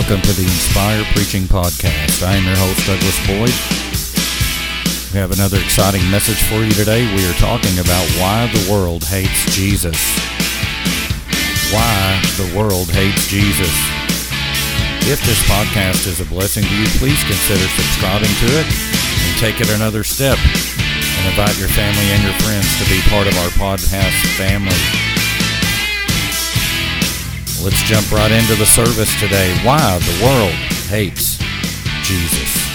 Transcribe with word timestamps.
Welcome 0.00 0.24
to 0.32 0.32
the 0.32 0.48
Inspire 0.48 1.04
Preaching 1.12 1.44
Podcast. 1.44 2.24
I 2.24 2.40
am 2.40 2.48
your 2.48 2.56
host, 2.56 2.88
Douglas 2.88 3.20
Boyd. 3.28 3.52
We 5.12 5.20
have 5.20 5.28
another 5.28 5.60
exciting 5.60 6.00
message 6.08 6.40
for 6.48 6.64
you 6.64 6.72
today. 6.72 7.04
We 7.12 7.20
are 7.28 7.36
talking 7.36 7.76
about 7.76 8.08
why 8.16 8.48
the 8.48 8.64
world 8.72 9.04
hates 9.04 9.44
Jesus. 9.52 10.00
Why 11.68 12.16
the 12.40 12.48
world 12.56 12.88
hates 12.88 13.28
Jesus. 13.28 13.76
If 15.04 15.20
this 15.28 15.44
podcast 15.44 16.08
is 16.08 16.24
a 16.24 16.26
blessing 16.32 16.64
to 16.64 16.74
you, 16.80 16.88
please 16.96 17.20
consider 17.28 17.68
subscribing 17.76 18.32
to 18.40 18.48
it 18.56 18.66
and 18.72 19.32
take 19.36 19.60
it 19.60 19.68
another 19.68 20.00
step 20.00 20.40
and 20.40 21.22
invite 21.28 21.60
your 21.60 21.68
family 21.76 22.08
and 22.16 22.24
your 22.24 22.34
friends 22.40 22.72
to 22.80 22.88
be 22.88 23.04
part 23.12 23.28
of 23.28 23.36
our 23.44 23.52
podcast 23.60 24.16
family. 24.40 25.09
Let's 27.62 27.82
jump 27.82 28.10
right 28.10 28.32
into 28.32 28.54
the 28.54 28.64
service 28.64 29.20
today. 29.20 29.54
Why 29.62 29.98
the 29.98 30.24
world 30.24 30.54
hates 30.88 31.36
Jesus. 32.04 32.70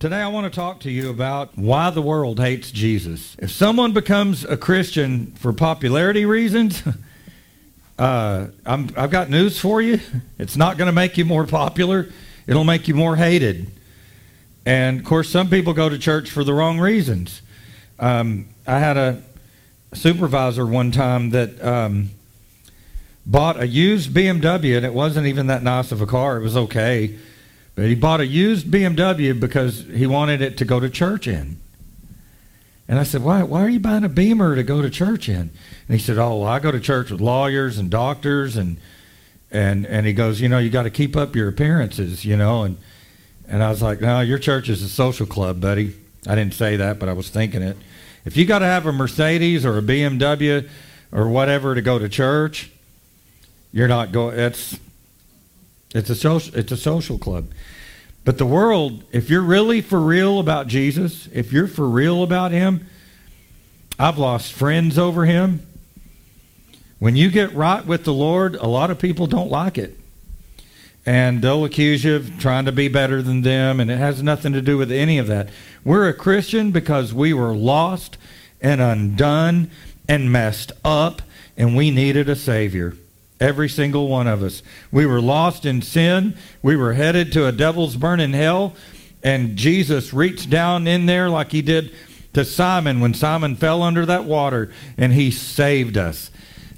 Today, 0.00 0.20
I 0.20 0.26
want 0.26 0.52
to 0.52 0.54
talk 0.54 0.80
to 0.80 0.90
you 0.90 1.10
about 1.10 1.56
why 1.56 1.90
the 1.90 2.02
world 2.02 2.40
hates 2.40 2.72
Jesus. 2.72 3.36
If 3.38 3.52
someone 3.52 3.92
becomes 3.92 4.44
a 4.44 4.56
Christian 4.56 5.26
for 5.36 5.52
popularity 5.52 6.24
reasons, 6.24 6.82
uh, 7.98 8.48
i 8.66 8.76
have 8.96 9.12
got 9.12 9.30
news 9.30 9.60
for 9.60 9.80
you. 9.80 10.00
It's 10.40 10.56
not 10.56 10.76
going 10.76 10.86
to 10.86 10.92
make 10.92 11.16
you 11.16 11.24
more 11.24 11.46
popular, 11.46 12.08
it'll 12.48 12.64
make 12.64 12.88
you 12.88 12.96
more 12.96 13.14
hated. 13.14 13.70
And 14.66 14.98
of 14.98 15.06
course, 15.06 15.30
some 15.30 15.48
people 15.48 15.72
go 15.72 15.88
to 15.88 15.98
church 15.98 16.30
for 16.30 16.42
the 16.42 16.52
wrong 16.52 16.80
reasons. 16.80 17.42
Um, 18.00 18.48
I 18.66 18.80
had 18.80 18.96
a 18.96 19.22
supervisor 19.94 20.66
one 20.66 20.90
time 20.90 21.30
that 21.30 21.62
um, 21.64 22.10
bought 23.26 23.60
a 23.60 23.66
used 23.66 24.10
BMW, 24.10 24.76
and 24.76 24.84
it 24.84 24.94
wasn't 24.94 25.26
even 25.26 25.46
that 25.46 25.62
nice 25.62 25.92
of 25.92 26.00
a 26.00 26.06
car. 26.06 26.36
It 26.36 26.42
was 26.42 26.56
okay. 26.56 27.16
But 27.74 27.86
he 27.86 27.94
bought 27.94 28.20
a 28.20 28.26
used 28.26 28.66
BMW 28.66 29.38
because 29.38 29.84
he 29.86 30.06
wanted 30.06 30.40
it 30.40 30.56
to 30.58 30.64
go 30.64 30.78
to 30.78 30.88
church 30.88 31.26
in. 31.26 31.58
And 32.86 32.98
I 32.98 33.02
said, 33.02 33.22
why, 33.22 33.42
why 33.42 33.62
are 33.62 33.68
you 33.68 33.80
buying 33.80 34.04
a 34.04 34.08
Beamer 34.08 34.54
to 34.54 34.62
go 34.62 34.82
to 34.82 34.90
church 34.90 35.28
in? 35.28 35.36
And 35.38 35.50
he 35.88 35.98
said, 35.98 36.18
oh, 36.18 36.40
well, 36.40 36.48
I 36.48 36.58
go 36.58 36.70
to 36.70 36.80
church 36.80 37.10
with 37.10 37.20
lawyers 37.20 37.78
and 37.78 37.90
doctors. 37.90 38.56
And, 38.56 38.76
and, 39.50 39.86
and 39.86 40.06
he 40.06 40.12
goes, 40.12 40.40
you 40.40 40.48
know, 40.48 40.58
you 40.58 40.70
got 40.70 40.82
to 40.82 40.90
keep 40.90 41.16
up 41.16 41.34
your 41.34 41.48
appearances, 41.48 42.24
you 42.24 42.36
know. 42.36 42.62
And, 42.62 42.76
and 43.48 43.62
I 43.62 43.70
was 43.70 43.80
like, 43.80 44.00
no, 44.00 44.20
your 44.20 44.38
church 44.38 44.68
is 44.68 44.82
a 44.82 44.88
social 44.88 45.26
club, 45.26 45.60
buddy. 45.60 45.94
I 46.26 46.34
didn't 46.34 46.54
say 46.54 46.76
that, 46.76 46.98
but 46.98 47.08
I 47.08 47.14
was 47.14 47.30
thinking 47.30 47.62
it. 47.62 47.76
If 48.24 48.36
you 48.36 48.46
got 48.46 48.60
to 48.60 48.66
have 48.66 48.86
a 48.86 48.92
Mercedes 48.92 49.66
or 49.66 49.78
a 49.78 49.82
BMW 49.82 50.68
or 51.12 51.28
whatever 51.28 51.74
to 51.74 51.82
go 51.82 51.98
to 51.98 52.08
church, 52.08 52.70
you're 53.72 53.88
not 53.88 54.12
going. 54.12 54.38
It's 54.38 54.78
it's 55.94 56.10
a 56.10 56.14
social 56.14 56.54
it's 56.54 56.72
a 56.72 56.76
social 56.76 57.18
club. 57.18 57.48
But 58.24 58.38
the 58.38 58.46
world, 58.46 59.04
if 59.12 59.28
you're 59.28 59.42
really 59.42 59.82
for 59.82 60.00
real 60.00 60.40
about 60.40 60.66
Jesus, 60.66 61.28
if 61.32 61.52
you're 61.52 61.66
for 61.66 61.86
real 61.86 62.22
about 62.22 62.52
him, 62.52 62.86
I've 63.98 64.16
lost 64.16 64.52
friends 64.52 64.98
over 64.98 65.26
him. 65.26 65.66
When 66.98 67.16
you 67.16 67.30
get 67.30 67.52
right 67.52 67.84
with 67.84 68.04
the 68.04 68.14
Lord, 68.14 68.54
a 68.54 68.66
lot 68.66 68.90
of 68.90 68.98
people 68.98 69.26
don't 69.26 69.50
like 69.50 69.76
it. 69.76 69.98
And 71.06 71.42
they'll 71.42 71.64
accuse 71.64 72.02
you 72.04 72.16
of 72.16 72.38
trying 72.38 72.64
to 72.64 72.72
be 72.72 72.88
better 72.88 73.20
than 73.20 73.42
them, 73.42 73.78
and 73.78 73.90
it 73.90 73.98
has 73.98 74.22
nothing 74.22 74.52
to 74.54 74.62
do 74.62 74.78
with 74.78 74.90
any 74.90 75.18
of 75.18 75.26
that. 75.26 75.50
We're 75.84 76.08
a 76.08 76.14
Christian 76.14 76.70
because 76.70 77.12
we 77.12 77.34
were 77.34 77.54
lost 77.54 78.16
and 78.62 78.80
undone 78.80 79.70
and 80.08 80.32
messed 80.32 80.72
up, 80.84 81.20
and 81.56 81.76
we 81.76 81.90
needed 81.90 82.28
a 82.28 82.36
Savior. 82.36 82.94
Every 83.38 83.68
single 83.68 84.08
one 84.08 84.26
of 84.26 84.42
us. 84.42 84.62
We 84.90 85.04
were 85.04 85.20
lost 85.20 85.66
in 85.66 85.82
sin. 85.82 86.36
We 86.62 86.76
were 86.76 86.94
headed 86.94 87.32
to 87.32 87.46
a 87.46 87.52
devil's 87.52 87.96
burning 87.96 88.32
hell, 88.32 88.74
and 89.22 89.56
Jesus 89.56 90.14
reached 90.14 90.48
down 90.48 90.86
in 90.86 91.04
there 91.04 91.28
like 91.28 91.52
he 91.52 91.60
did 91.60 91.92
to 92.32 92.44
Simon 92.44 93.00
when 93.00 93.14
Simon 93.14 93.56
fell 93.56 93.82
under 93.82 94.06
that 94.06 94.24
water, 94.24 94.72
and 94.96 95.12
he 95.12 95.30
saved 95.30 95.98
us. 95.98 96.30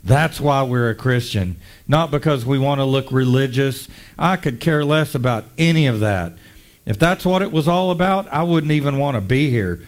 That's 0.07 0.41
why 0.41 0.63
we're 0.63 0.91
a 0.91 0.95
Christian, 0.95 1.57
not 1.89 2.13
because 2.13 2.47
we 2.47 2.61
want 2.61 2.79
to 2.79 2.85
look 2.85 3.11
religious. 3.11 3.89
I 4.17 4.37
could 4.37 4.61
care 4.61 4.85
less 4.85 5.17
about 5.17 5.47
any 5.59 5.89
of 5.89 5.99
that. 5.99 6.35
If 6.87 6.97
that's 6.97 7.25
what 7.27 7.43
it 7.43 7.51
was 7.51 7.67
all 7.67 7.91
about, 7.91 8.33
I 8.33 8.45
wouldn't 8.45 8.71
even 8.71 8.99
want 8.99 9.17
to 9.17 9.21
be 9.21 9.51
here. 9.51 9.83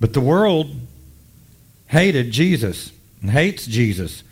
But 0.00 0.14
the 0.14 0.20
world 0.20 0.74
hated 1.86 2.32
Jesus 2.32 2.90
and 3.22 3.30
hates 3.30 3.66
Jesus. 3.66 4.24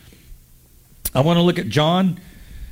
I 1.15 1.21
want 1.21 1.37
to 1.37 1.43
look 1.43 1.59
at 1.59 1.69
John 1.69 2.19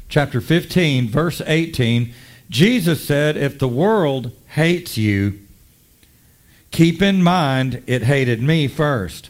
chapter 0.09 0.41
15, 0.41 1.07
verse 1.07 1.41
18. 1.45 2.13
Jesus 2.49 3.07
said, 3.07 3.37
If 3.37 3.57
the 3.57 3.69
world 3.69 4.33
hates 4.47 4.97
you, 4.97 5.39
keep 6.71 7.01
in 7.01 7.23
mind 7.23 7.81
it 7.87 8.01
hated 8.03 8.41
me 8.41 8.67
first. 8.67 9.29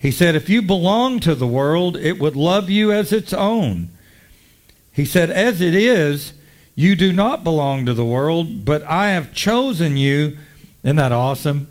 He 0.00 0.10
said, 0.10 0.34
If 0.34 0.48
you 0.48 0.62
belong 0.62 1.20
to 1.20 1.34
the 1.34 1.46
world, 1.46 1.96
it 1.96 2.18
would 2.18 2.34
love 2.34 2.70
you 2.70 2.90
as 2.90 3.12
its 3.12 3.34
own. 3.34 3.90
He 4.92 5.04
said, 5.04 5.30
As 5.30 5.60
it 5.60 5.74
is, 5.74 6.32
you 6.74 6.96
do 6.96 7.12
not 7.12 7.44
belong 7.44 7.84
to 7.84 7.92
the 7.92 8.04
world, 8.04 8.64
but 8.64 8.82
I 8.84 9.10
have 9.10 9.34
chosen 9.34 9.98
you. 9.98 10.38
Isn't 10.82 10.96
that 10.96 11.12
awesome? 11.12 11.68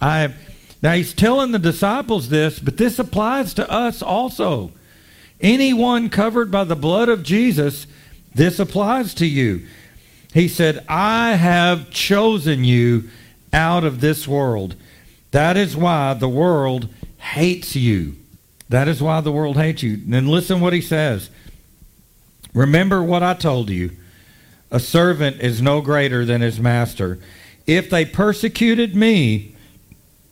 I 0.00 0.20
have. 0.20 0.36
Now 0.80 0.92
he's 0.92 1.12
telling 1.12 1.50
the 1.50 1.58
disciples 1.58 2.28
this, 2.28 2.60
but 2.60 2.76
this 2.76 2.98
applies 2.98 3.54
to 3.54 3.68
us 3.68 4.02
also. 4.02 4.70
Anyone 5.40 6.10
covered 6.10 6.52
by 6.52 6.62
the 6.62 6.76
blood 6.76 7.08
of 7.08 7.24
Jesus, 7.24 7.88
this 8.34 8.60
applies 8.60 9.14
to 9.14 9.26
you. 9.26 9.66
He 10.32 10.46
said, 10.46 10.84
I 10.88 11.32
have 11.32 11.90
chosen 11.90 12.64
you 12.64 13.08
out 13.52 13.82
of 13.82 14.00
this 14.00 14.28
world. 14.28 14.76
That 15.32 15.56
is 15.56 15.76
why 15.76 16.14
the 16.14 16.28
world 16.28 16.88
hates 17.24 17.74
you. 17.74 18.16
That 18.68 18.86
is 18.86 19.02
why 19.02 19.20
the 19.22 19.32
world 19.32 19.56
hates 19.56 19.82
you. 19.82 19.96
Then 19.96 20.28
listen 20.28 20.60
what 20.60 20.74
he 20.74 20.80
says. 20.82 21.30
Remember 22.52 23.02
what 23.02 23.22
I 23.22 23.34
told 23.34 23.70
you. 23.70 23.96
A 24.70 24.78
servant 24.78 25.40
is 25.40 25.62
no 25.62 25.80
greater 25.80 26.24
than 26.24 26.42
his 26.42 26.60
master. 26.60 27.18
If 27.66 27.88
they 27.88 28.04
persecuted 28.04 28.94
me, 28.94 29.54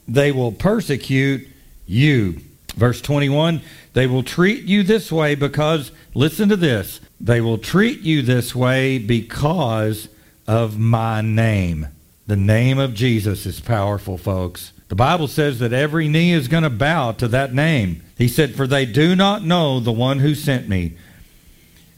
they 0.06 0.32
will 0.32 0.52
persecute 0.52 1.48
you. 1.86 2.40
Verse 2.74 3.00
21 3.00 3.62
They 3.94 4.06
will 4.06 4.22
treat 4.22 4.64
you 4.64 4.82
this 4.82 5.10
way 5.10 5.34
because, 5.34 5.92
listen 6.14 6.48
to 6.50 6.56
this, 6.56 7.00
they 7.20 7.40
will 7.40 7.58
treat 7.58 8.00
you 8.00 8.20
this 8.22 8.54
way 8.54 8.98
because 8.98 10.08
of 10.46 10.78
my 10.78 11.22
name. 11.22 11.88
The 12.26 12.36
name 12.36 12.78
of 12.78 12.94
Jesus 12.94 13.46
is 13.46 13.60
powerful, 13.60 14.18
folks. 14.18 14.72
The 14.92 14.96
Bible 14.96 15.26
says 15.26 15.58
that 15.60 15.72
every 15.72 16.06
knee 16.06 16.32
is 16.32 16.48
going 16.48 16.64
to 16.64 16.68
bow 16.68 17.12
to 17.12 17.26
that 17.28 17.54
name. 17.54 18.02
He 18.18 18.28
said, 18.28 18.54
For 18.54 18.66
they 18.66 18.84
do 18.84 19.16
not 19.16 19.42
know 19.42 19.80
the 19.80 19.90
one 19.90 20.18
who 20.18 20.34
sent 20.34 20.68
me. 20.68 20.92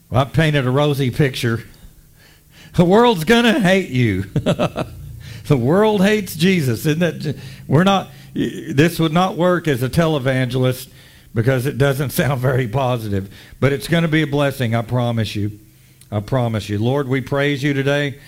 Well, 0.09 0.21
I 0.21 0.25
painted 0.27 0.65
a 0.65 0.71
rosy 0.71 1.11
picture 1.11 1.65
the 2.77 2.85
world's 2.85 3.25
going 3.25 3.53
to 3.53 3.59
hate 3.59 3.89
you. 3.89 4.23
the 4.23 5.57
world 5.59 6.03
hates 6.03 6.37
Jesus. 6.37 6.87
Isn't 6.87 7.01
that, 7.01 7.37
we're 7.67 7.83
not, 7.83 8.11
this 8.33 9.01
would 9.01 9.13
not 9.13 9.37
work 9.37 9.67
as 9.67 9.83
a 9.83 9.89
televangelist 9.89 10.89
because 11.35 11.67
it 11.67 11.77
doesn't 11.77 12.11
sound 12.11 12.41
very 12.41 12.69
positive. 12.69 13.29
But 13.59 13.73
it's 13.73 13.89
going 13.89 14.03
to 14.03 14.09
be 14.09 14.23
a 14.23 14.29
blessing, 14.29 14.77
I 14.77 14.83
promise 14.83 15.35
you. 15.35 15.59
I 16.13 16.21
promise 16.21 16.69
you. 16.69 16.79
Lord, 16.79 17.09
we 17.09 17.23
praise 17.23 17.61
you 17.61 17.75
today. 17.75 18.21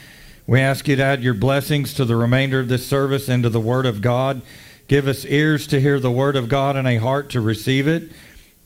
We 0.46 0.60
ask 0.60 0.86
you 0.86 0.94
to 0.94 1.02
add 1.02 1.24
your 1.24 1.34
blessings 1.34 1.92
to 1.94 2.04
the 2.04 2.14
remainder 2.14 2.60
of 2.60 2.68
this 2.68 2.86
service 2.86 3.28
and 3.28 3.42
to 3.42 3.48
the 3.48 3.60
Word 3.60 3.84
of 3.84 4.00
God. 4.00 4.42
Give 4.86 5.08
us 5.08 5.24
ears 5.24 5.66
to 5.66 5.80
hear 5.80 5.98
the 5.98 6.10
Word 6.10 6.36
of 6.36 6.48
God 6.48 6.76
and 6.76 6.86
a 6.86 6.98
heart 6.98 7.30
to 7.30 7.40
receive 7.40 7.88
it. 7.88 8.12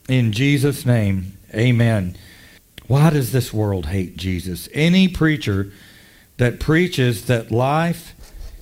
In 0.06 0.32
Jesus' 0.32 0.84
name, 0.84 1.38
amen. 1.54 2.16
Why 2.86 3.08
does 3.08 3.32
this 3.32 3.52
world 3.52 3.86
hate 3.86 4.18
Jesus? 4.18 4.68
Any 4.74 5.08
preacher 5.08 5.72
that 6.36 6.60
preaches 6.60 7.26
that 7.26 7.50
life 7.50 8.14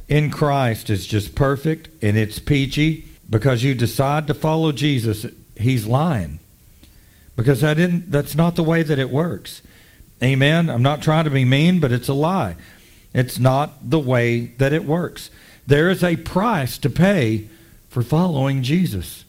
in 0.06 0.30
Christ 0.30 0.88
is 0.88 1.04
just 1.04 1.34
perfect 1.34 1.88
and 2.02 2.16
it's 2.16 2.38
peachy 2.38 3.06
because 3.28 3.64
you 3.64 3.74
decide 3.74 4.28
to 4.28 4.34
follow 4.34 4.70
Jesus, 4.70 5.26
he's 5.56 5.86
lying. 5.86 6.38
Because 7.34 7.62
that 7.62 7.76
that's 8.10 8.36
not 8.36 8.54
the 8.54 8.62
way 8.62 8.84
that 8.84 8.98
it 8.98 9.10
works. 9.10 9.62
Amen. 10.22 10.70
I'm 10.70 10.82
not 10.82 11.02
trying 11.02 11.24
to 11.24 11.30
be 11.30 11.44
mean, 11.44 11.80
but 11.80 11.90
it's 11.90 12.08
a 12.08 12.14
lie. 12.14 12.56
It's 13.14 13.38
not 13.38 13.90
the 13.90 13.98
way 13.98 14.46
that 14.58 14.72
it 14.72 14.84
works. 14.84 15.30
There 15.66 15.90
is 15.90 16.02
a 16.02 16.16
price 16.16 16.78
to 16.78 16.90
pay 16.90 17.48
for 17.88 18.02
following 18.02 18.62
Jesus. 18.62 19.24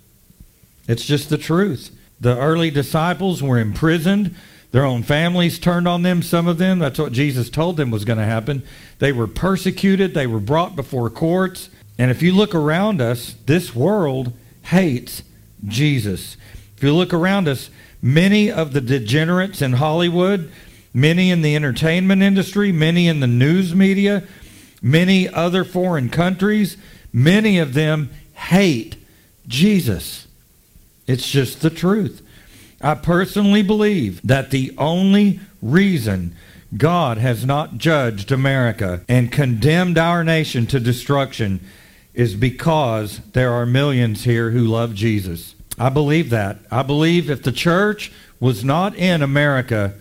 It's 0.88 1.06
just 1.06 1.30
the 1.30 1.38
truth. 1.38 1.96
The 2.20 2.38
early 2.38 2.72
disciples 2.72 3.42
were 3.42 3.60
imprisoned 3.60 4.36
their 4.72 4.86
own 4.86 5.02
families 5.02 5.58
turned 5.58 5.88
on 5.88 6.04
them, 6.04 6.22
some 6.22 6.48
of 6.48 6.60
them. 6.60 6.80
That's 6.80 7.00
what 7.00 7.12
Jesus 7.12 7.50
told 7.50 7.78
them 7.78 7.90
was 7.90 8.06
going 8.06 8.20
to 8.20 8.26
happen. 8.26 8.64
They 9.00 9.12
were 9.12 9.28
persecuted, 9.28 10.14
they 10.14 10.28
were 10.28 10.40
brought 10.40 10.76
before 10.76 11.10
courts. 11.10 11.70
And 11.98 12.12
if 12.12 12.22
you 12.22 12.32
look 12.34 12.54
around 12.54 13.02
us, 13.02 13.36
this 13.46 13.76
world 13.76 14.32
hates 14.64 15.24
Jesus. 15.66 16.38
If 16.78 16.84
you 16.84 16.94
look 16.94 17.14
around 17.14 17.48
us, 17.48 17.70
many 18.02 18.52
of 18.52 18.74
the 18.74 18.82
degenerates 18.82 19.62
in 19.62 19.74
Hollywood, 19.74 20.52
many 20.94 21.32
in 21.32 21.42
the 21.42 21.56
entertainment 21.56 22.22
industry, 22.22 22.72
many 22.72 23.08
in 23.08 23.20
the 23.20 23.28
news 23.28 23.76
media, 23.76 24.24
many 24.82 25.28
other 25.28 25.64
foreign 25.64 26.10
countries, 26.10 26.78
many 27.12 27.60
of 27.60 27.74
them 27.74 28.10
hate 28.34 28.96
Jesus. 29.48 30.28
It's 31.08 31.30
just 31.30 31.62
the 31.62 31.70
truth. 31.70 32.22
I 32.82 32.96
personally 32.96 33.64
believe 33.64 34.22
that 34.24 34.52
the 34.52 34.74
only 34.78 35.40
reason 35.62 36.36
God 36.78 37.18
has 37.18 37.46
not 37.46 37.78
judged 37.78 38.32
America 38.32 39.04
and 39.10 39.32
condemned 39.32 39.98
our 39.98 40.24
nation 40.24 40.68
to 40.68 40.80
destruction 40.80 41.60
is 42.14 42.36
because 42.36 43.20
there 43.34 43.52
are 43.54 43.66
millions 43.66 44.24
here 44.24 44.52
who 44.52 44.60
love 44.60 44.94
Jesus. 44.94 45.56
I 45.78 45.90
believe 45.90 46.30
that. 46.30 46.60
I 46.70 46.84
believe 46.84 47.30
if 47.30 47.44
the 47.44 47.52
church 47.52 48.12
was 48.40 48.64
not 48.64 48.96
in 48.96 49.22
America, 49.22 49.94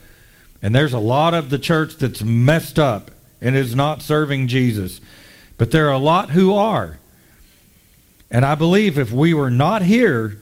and 0.62 0.74
there's 0.74 0.92
a 0.92 0.98
lot 0.98 1.34
of 1.34 1.50
the 1.50 1.58
church 1.58 1.96
that's 1.96 2.22
messed 2.22 2.78
up 2.78 3.10
and 3.40 3.56
is 3.56 3.74
not 3.74 4.02
serving 4.02 4.48
Jesus, 4.48 5.00
but 5.56 5.70
there 5.70 5.88
are 5.88 5.92
a 5.92 5.98
lot 5.98 6.30
who 6.30 6.54
are. 6.54 6.98
And 8.30 8.44
I 8.44 8.54
believe 8.54 8.98
if 8.98 9.12
we 9.12 9.32
were 9.32 9.50
not 9.50 9.82
here, 9.82 10.38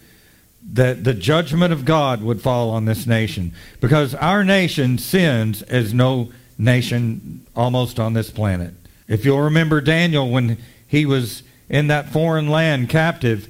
that 0.73 1.05
the 1.05 1.15
judgment 1.15 1.73
of 1.73 1.85
God 1.85 2.23
would 2.23 2.43
fall 2.43 2.71
on 2.71 2.87
this 2.87 3.07
nation 3.07 3.53
because 3.81 4.15
our 4.17 4.43
nation 4.43 4.99
sins 4.99 5.63
as 5.63 5.95
no 5.95 6.33
nation 6.59 7.47
almost 7.55 8.01
on 8.01 8.15
this 8.15 8.31
planet. 8.31 8.75
If 9.07 9.25
you'll 9.25 9.43
remember 9.43 9.81
Daniel 9.81 10.29
when 10.29 10.59
he 10.87 11.07
was 11.07 11.43
in 11.69 11.87
that 11.89 12.09
foreign 12.09 12.49
land 12.49 12.89
captive, 12.89 13.49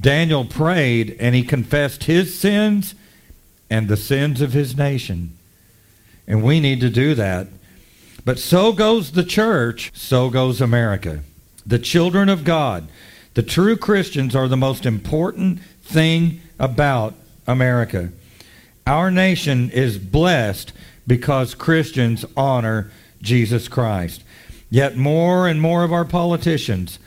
Daniel 0.00 0.44
prayed 0.44 1.16
and 1.18 1.34
he 1.34 1.42
confessed 1.42 2.04
his 2.04 2.38
sins 2.38 2.94
and 3.70 3.88
the 3.88 3.96
sins 3.96 4.40
of 4.40 4.52
his 4.52 4.76
nation. 4.76 5.36
And 6.26 6.42
we 6.42 6.60
need 6.60 6.80
to 6.80 6.90
do 6.90 7.14
that. 7.14 7.48
But 8.24 8.38
so 8.38 8.72
goes 8.72 9.12
the 9.12 9.24
church, 9.24 9.92
so 9.94 10.30
goes 10.30 10.60
America. 10.60 11.20
The 11.66 11.78
children 11.78 12.28
of 12.28 12.44
God, 12.44 12.88
the 13.34 13.42
true 13.42 13.76
Christians, 13.76 14.34
are 14.34 14.48
the 14.48 14.56
most 14.56 14.86
important 14.86 15.60
thing 15.82 16.40
about 16.58 17.14
America. 17.46 18.10
Our 18.86 19.10
nation 19.10 19.70
is 19.70 19.98
blessed 19.98 20.72
because 21.06 21.54
Christians 21.54 22.24
honor 22.36 22.90
Jesus 23.20 23.68
Christ. 23.68 24.22
Yet 24.70 24.96
more 24.96 25.46
and 25.46 25.60
more 25.60 25.84
of 25.84 25.92
our 25.92 26.04
politicians 26.04 26.98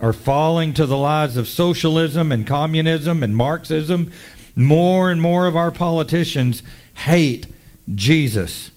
are 0.00 0.12
falling 0.12 0.74
to 0.74 0.86
the 0.86 0.96
lies 0.96 1.36
of 1.36 1.48
socialism 1.48 2.30
and 2.30 2.46
communism 2.46 3.22
and 3.22 3.36
Marxism. 3.36 4.12
More 4.54 5.10
and 5.10 5.20
more 5.20 5.46
of 5.46 5.56
our 5.56 5.70
politicians 5.70 6.62
hate 6.94 7.46
Jesus. 7.94 8.70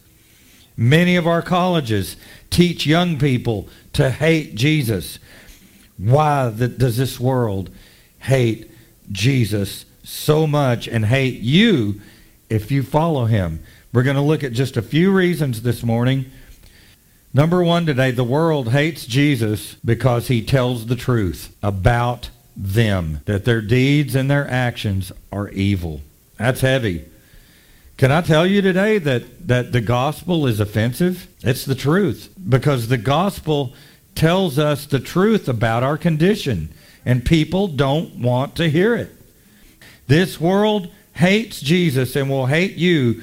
Many 0.78 1.16
of 1.16 1.28
our 1.28 1.42
colleges 1.42 2.16
teach 2.50 2.86
young 2.86 3.20
people 3.20 3.68
to 3.94 4.10
hate 4.10 4.56
Jesus. 4.56 5.20
Why 5.98 6.50
does 6.50 6.98
this 6.98 7.20
world 7.20 7.70
hate 8.20 8.72
Jesus 9.12 9.86
so 10.04 10.48
much 10.48 10.88
and 10.88 11.06
hate 11.06 11.40
you 11.42 12.02
if 12.50 12.72
you 12.72 12.84
follow 12.84 13.26
him? 13.26 13.64
We're 13.94 14.04
going 14.04 14.16
to 14.16 14.22
look 14.22 14.44
at 14.44 14.54
just 14.54 14.78
a 14.78 14.82
few 14.82 15.12
reasons 15.12 15.62
this 15.62 15.84
morning 15.84 16.32
Number 17.34 17.64
one 17.64 17.86
today, 17.86 18.12
the 18.12 18.26
world 18.26 18.74
hates 18.74 19.06
Jesus 19.06 19.76
because 19.86 20.28
he 20.28 20.42
tells 20.42 20.88
the 20.88 20.98
truth 20.98 21.56
about 21.64 22.30
them, 22.58 23.22
that 23.24 23.46
their 23.46 23.62
deeds 23.62 24.16
and 24.16 24.30
their 24.30 24.50
actions 24.50 25.14
are 25.32 25.48
evil. 25.50 26.02
That's 26.38 26.60
heavy. 26.60 27.06
Can 28.02 28.12
I 28.12 28.22
tell 28.22 28.48
you 28.48 28.64
today 28.64 28.98
that, 28.98 29.48
that 29.48 29.74
the 29.74 29.80
gospel 29.80 30.48
is 30.48 30.60
offensive? 30.60 31.28
It's 31.44 31.66
the 31.66 31.76
truth 31.76 32.34
because 32.50 32.88
the 32.88 32.98
gospel 32.98 33.76
tells 34.16 34.58
us 34.58 34.88
the 34.88 35.00
truth 35.00 35.48
about 35.48 35.84
our 35.84 36.00
condition, 36.00 36.74
and 37.06 37.24
people 37.24 37.68
don't 37.68 38.16
want 38.16 38.56
to 38.56 38.72
hear 38.72 38.96
it. 38.96 39.12
This 40.08 40.42
world 40.42 40.92
hates 41.14 41.62
Jesus 41.62 42.16
and 42.16 42.28
will 42.28 42.48
hate 42.48 42.74
you 42.74 43.22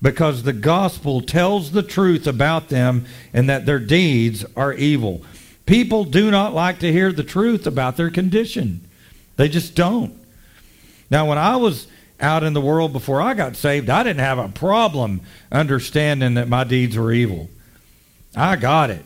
because 0.00 0.44
the 0.44 0.52
gospel 0.52 1.20
tells 1.22 1.72
the 1.72 1.82
truth 1.82 2.28
about 2.28 2.68
them 2.68 3.06
and 3.32 3.48
that 3.48 3.66
their 3.66 3.80
deeds 3.80 4.44
are 4.54 4.72
evil. 4.72 5.22
People 5.66 6.04
do 6.04 6.30
not 6.30 6.54
like 6.54 6.78
to 6.78 6.92
hear 6.92 7.10
the 7.10 7.24
truth 7.24 7.66
about 7.66 7.96
their 7.96 8.10
condition. 8.10 8.88
They 9.34 9.48
just 9.48 9.74
don't. 9.74 10.16
Now, 11.10 11.28
when 11.28 11.38
I 11.38 11.56
was 11.56 11.88
out 12.20 12.44
in 12.44 12.52
the 12.52 12.60
world 12.60 12.92
before 12.92 13.20
I 13.20 13.34
got 13.34 13.56
saved, 13.56 13.88
I 13.88 14.02
didn't 14.02 14.20
have 14.20 14.38
a 14.38 14.48
problem 14.48 15.20
understanding 15.50 16.34
that 16.34 16.48
my 16.48 16.64
deeds 16.64 16.96
were 16.96 17.12
evil. 17.12 17.48
I 18.36 18.56
got 18.56 18.90
it. 18.90 19.04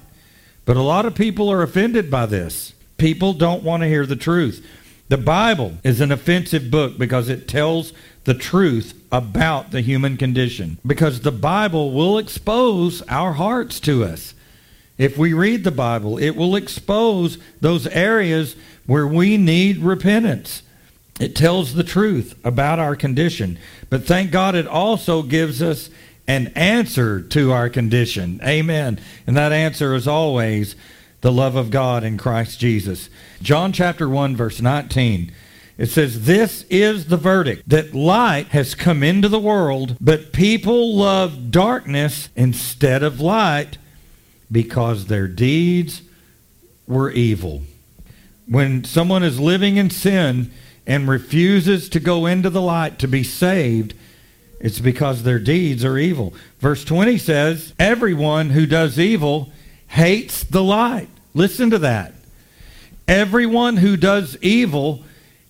But 0.65 0.77
a 0.77 0.83
lot 0.83 1.07
of 1.07 1.15
people 1.15 1.51
are 1.51 1.63
offended 1.63 2.11
by 2.11 2.27
this. 2.27 2.73
People 2.97 3.33
don't 3.33 3.63
want 3.63 3.83
to 3.83 3.89
hear 3.89 4.07
the 4.07 4.17
truth. 4.17 4.67
The 5.09 5.19
Bible 5.19 5.75
is 5.85 6.01
an 6.01 6.11
offensive 6.11 6.71
book 6.71 6.97
because 6.97 7.29
it 7.29 7.47
tells 7.47 7.93
the 8.25 8.35
truth 8.35 8.99
about 9.13 9.71
the 9.71 9.83
human 9.83 10.17
condition. 10.17 10.79
Because 10.87 11.21
the 11.21 11.33
Bible 11.33 11.93
will 11.93 12.17
expose 12.17 13.03
our 13.03 13.35
hearts 13.35 13.81
to 13.81 14.05
us. 14.05 14.35
If 14.97 15.19
we 15.19 15.33
read 15.33 15.65
the 15.65 15.71
Bible, 15.71 16.19
it 16.19 16.31
will 16.31 16.57
expose 16.57 17.39
those 17.61 17.87
areas 17.89 18.57
where 18.87 19.07
we 19.07 19.37
need 19.37 19.79
repentance. 19.79 20.63
It 21.21 21.37
tells 21.37 21.75
the 21.75 21.85
truth 21.85 22.39
about 22.45 22.79
our 22.79 22.97
condition. 22.97 23.59
But 23.89 24.05
thank 24.05 24.31
God 24.31 24.55
it 24.55 24.67
also 24.67 25.23
gives 25.23 25.63
us 25.63 25.91
an 26.27 26.49
answer 26.57 27.21
to 27.21 27.53
our 27.53 27.69
condition. 27.69 28.41
Amen. 28.43 28.99
And 29.27 29.37
that 29.37 29.53
answer 29.53 29.95
is 29.95 30.09
always 30.09 30.75
the 31.21 31.33
love 31.33 31.57
of 31.57 31.71
God 31.71 32.03
in 32.03 32.19
Christ 32.19 32.59
Jesus. 32.59 33.09
John 33.43 33.73
chapter 33.73 34.09
1 34.09 34.37
verse 34.37 34.61
19. 34.61 35.33
It 35.77 35.87
says, 35.87 36.25
This 36.27 36.65
is 36.71 37.07
the 37.07 37.17
verdict 37.17 37.69
that 37.69 37.95
light 37.95 38.49
has 38.49 38.75
come 38.75 39.03
into 39.03 39.29
the 39.29 39.41
world, 39.41 39.97
but 40.01 40.33
people 40.33 40.97
love 40.97 41.51
darkness 41.51 42.29
instead 42.37 43.03
of 43.03 43.21
light 43.21 43.79
because 44.51 45.07
their 45.07 45.27
deeds 45.27 46.03
were 46.87 47.11
evil. 47.11 47.63
When 48.47 48.85
someone 48.85 49.23
is 49.23 49.41
living 49.41 49.77
in 49.79 49.91
sin 49.91 50.53
and 50.87 51.09
refuses 51.09 51.89
to 51.91 52.01
go 52.01 52.27
into 52.27 52.51
the 52.51 52.61
light 52.61 52.99
to 52.99 53.09
be 53.09 53.23
saved, 53.23 53.95
it's 54.61 54.81
because 54.81 55.23
their 55.23 55.39
deeds 55.39 55.85
are 55.85 55.99
evil. 55.99 56.35
Verse 56.59 56.85
20 56.85 57.19
says, 57.19 57.73
Everyone 57.79 58.51
who 58.51 58.67
does 58.67 58.99
evil 58.99 59.53
hates 59.89 60.45
the 60.45 60.63
light 60.63 61.09
Listen 61.35 61.71
to 61.71 61.79
that. 61.81 62.15
Everyone 63.09 63.77
who 63.77 63.97
does 63.97 64.39
evil 64.41 65.03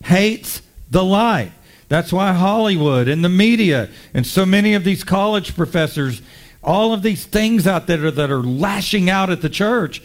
hates 0.03 0.61
the 0.89 1.03
light. 1.03 1.51
That's 1.87 2.11
why 2.11 2.33
Hollywood 2.33 3.07
and 3.07 3.23
the 3.23 3.29
media 3.29 3.89
and 4.13 4.25
so 4.25 4.45
many 4.45 4.73
of 4.73 4.83
these 4.83 5.03
college 5.03 5.55
professors, 5.55 6.23
all 6.63 6.91
of 6.91 7.03
these 7.03 7.25
things 7.25 7.67
out 7.67 7.85
there 7.85 8.09
that 8.09 8.31
are 8.31 8.41
lashing 8.41 9.09
out 9.09 9.29
at 9.29 9.41
the 9.41 9.49
church, 9.49 10.01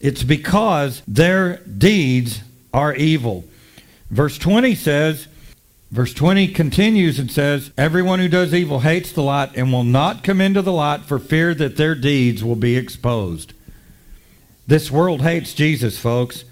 it's 0.00 0.24
because 0.24 1.02
their 1.06 1.58
deeds 1.58 2.40
are 2.74 2.92
evil. 2.94 3.44
Verse 4.12 4.36
20 4.36 4.74
says, 4.74 5.26
Verse 5.90 6.14
20 6.14 6.48
continues 6.48 7.18
and 7.18 7.30
says, 7.30 7.70
Everyone 7.76 8.18
who 8.18 8.28
does 8.28 8.54
evil 8.54 8.80
hates 8.80 9.12
the 9.12 9.22
light 9.22 9.50
and 9.56 9.72
will 9.72 9.84
not 9.84 10.22
come 10.24 10.40
into 10.40 10.62
the 10.62 10.72
light 10.72 11.02
for 11.02 11.18
fear 11.18 11.54
that 11.54 11.76
their 11.76 11.94
deeds 11.94 12.44
will 12.44 12.56
be 12.56 12.76
exposed. 12.76 13.52
This 14.66 14.90
world 14.90 15.20
hates 15.20 15.52
Jesus, 15.52 15.98
folks, 15.98 16.44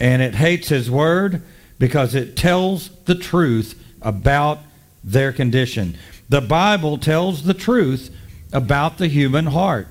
and 0.00 0.20
it 0.20 0.34
hates 0.34 0.68
his 0.68 0.90
word 0.90 1.42
because 1.78 2.14
it 2.16 2.36
tells 2.36 2.88
the 3.04 3.14
truth 3.14 3.80
about 4.00 4.58
their 5.04 5.32
condition. 5.32 5.96
The 6.28 6.40
Bible 6.40 6.98
tells 6.98 7.44
the 7.44 7.54
truth 7.54 8.14
about 8.52 8.98
the 8.98 9.08
human 9.08 9.46
heart. 9.46 9.88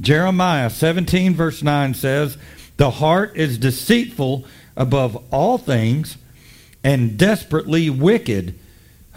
Jeremiah 0.00 0.70
17, 0.70 1.34
verse 1.34 1.62
9 1.62 1.92
says, 1.92 2.38
The 2.78 2.92
heart 2.92 3.36
is 3.36 3.58
deceitful 3.58 4.46
above 4.74 5.22
all 5.30 5.58
things 5.58 6.16
and 6.84 7.16
desperately 7.16 7.90
wicked. 7.90 8.58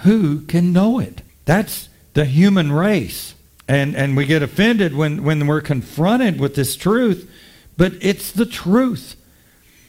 Who 0.04 0.42
can 0.42 0.74
know 0.74 1.00
it? 1.00 1.22
That's 1.46 1.90
the 2.14 2.26
human 2.26 2.72
race. 2.72 3.36
And, 3.68 3.96
and 3.96 4.16
we 4.16 4.26
get 4.26 4.44
offended 4.44 4.96
when, 4.96 5.24
when 5.24 5.48
we're 5.48 5.62
confronted 5.62 6.40
with 6.40 6.56
this 6.56 6.76
truth 6.76 7.30
but 7.78 7.94
it's 8.02 8.32
the 8.32 8.46
truth. 8.46 9.16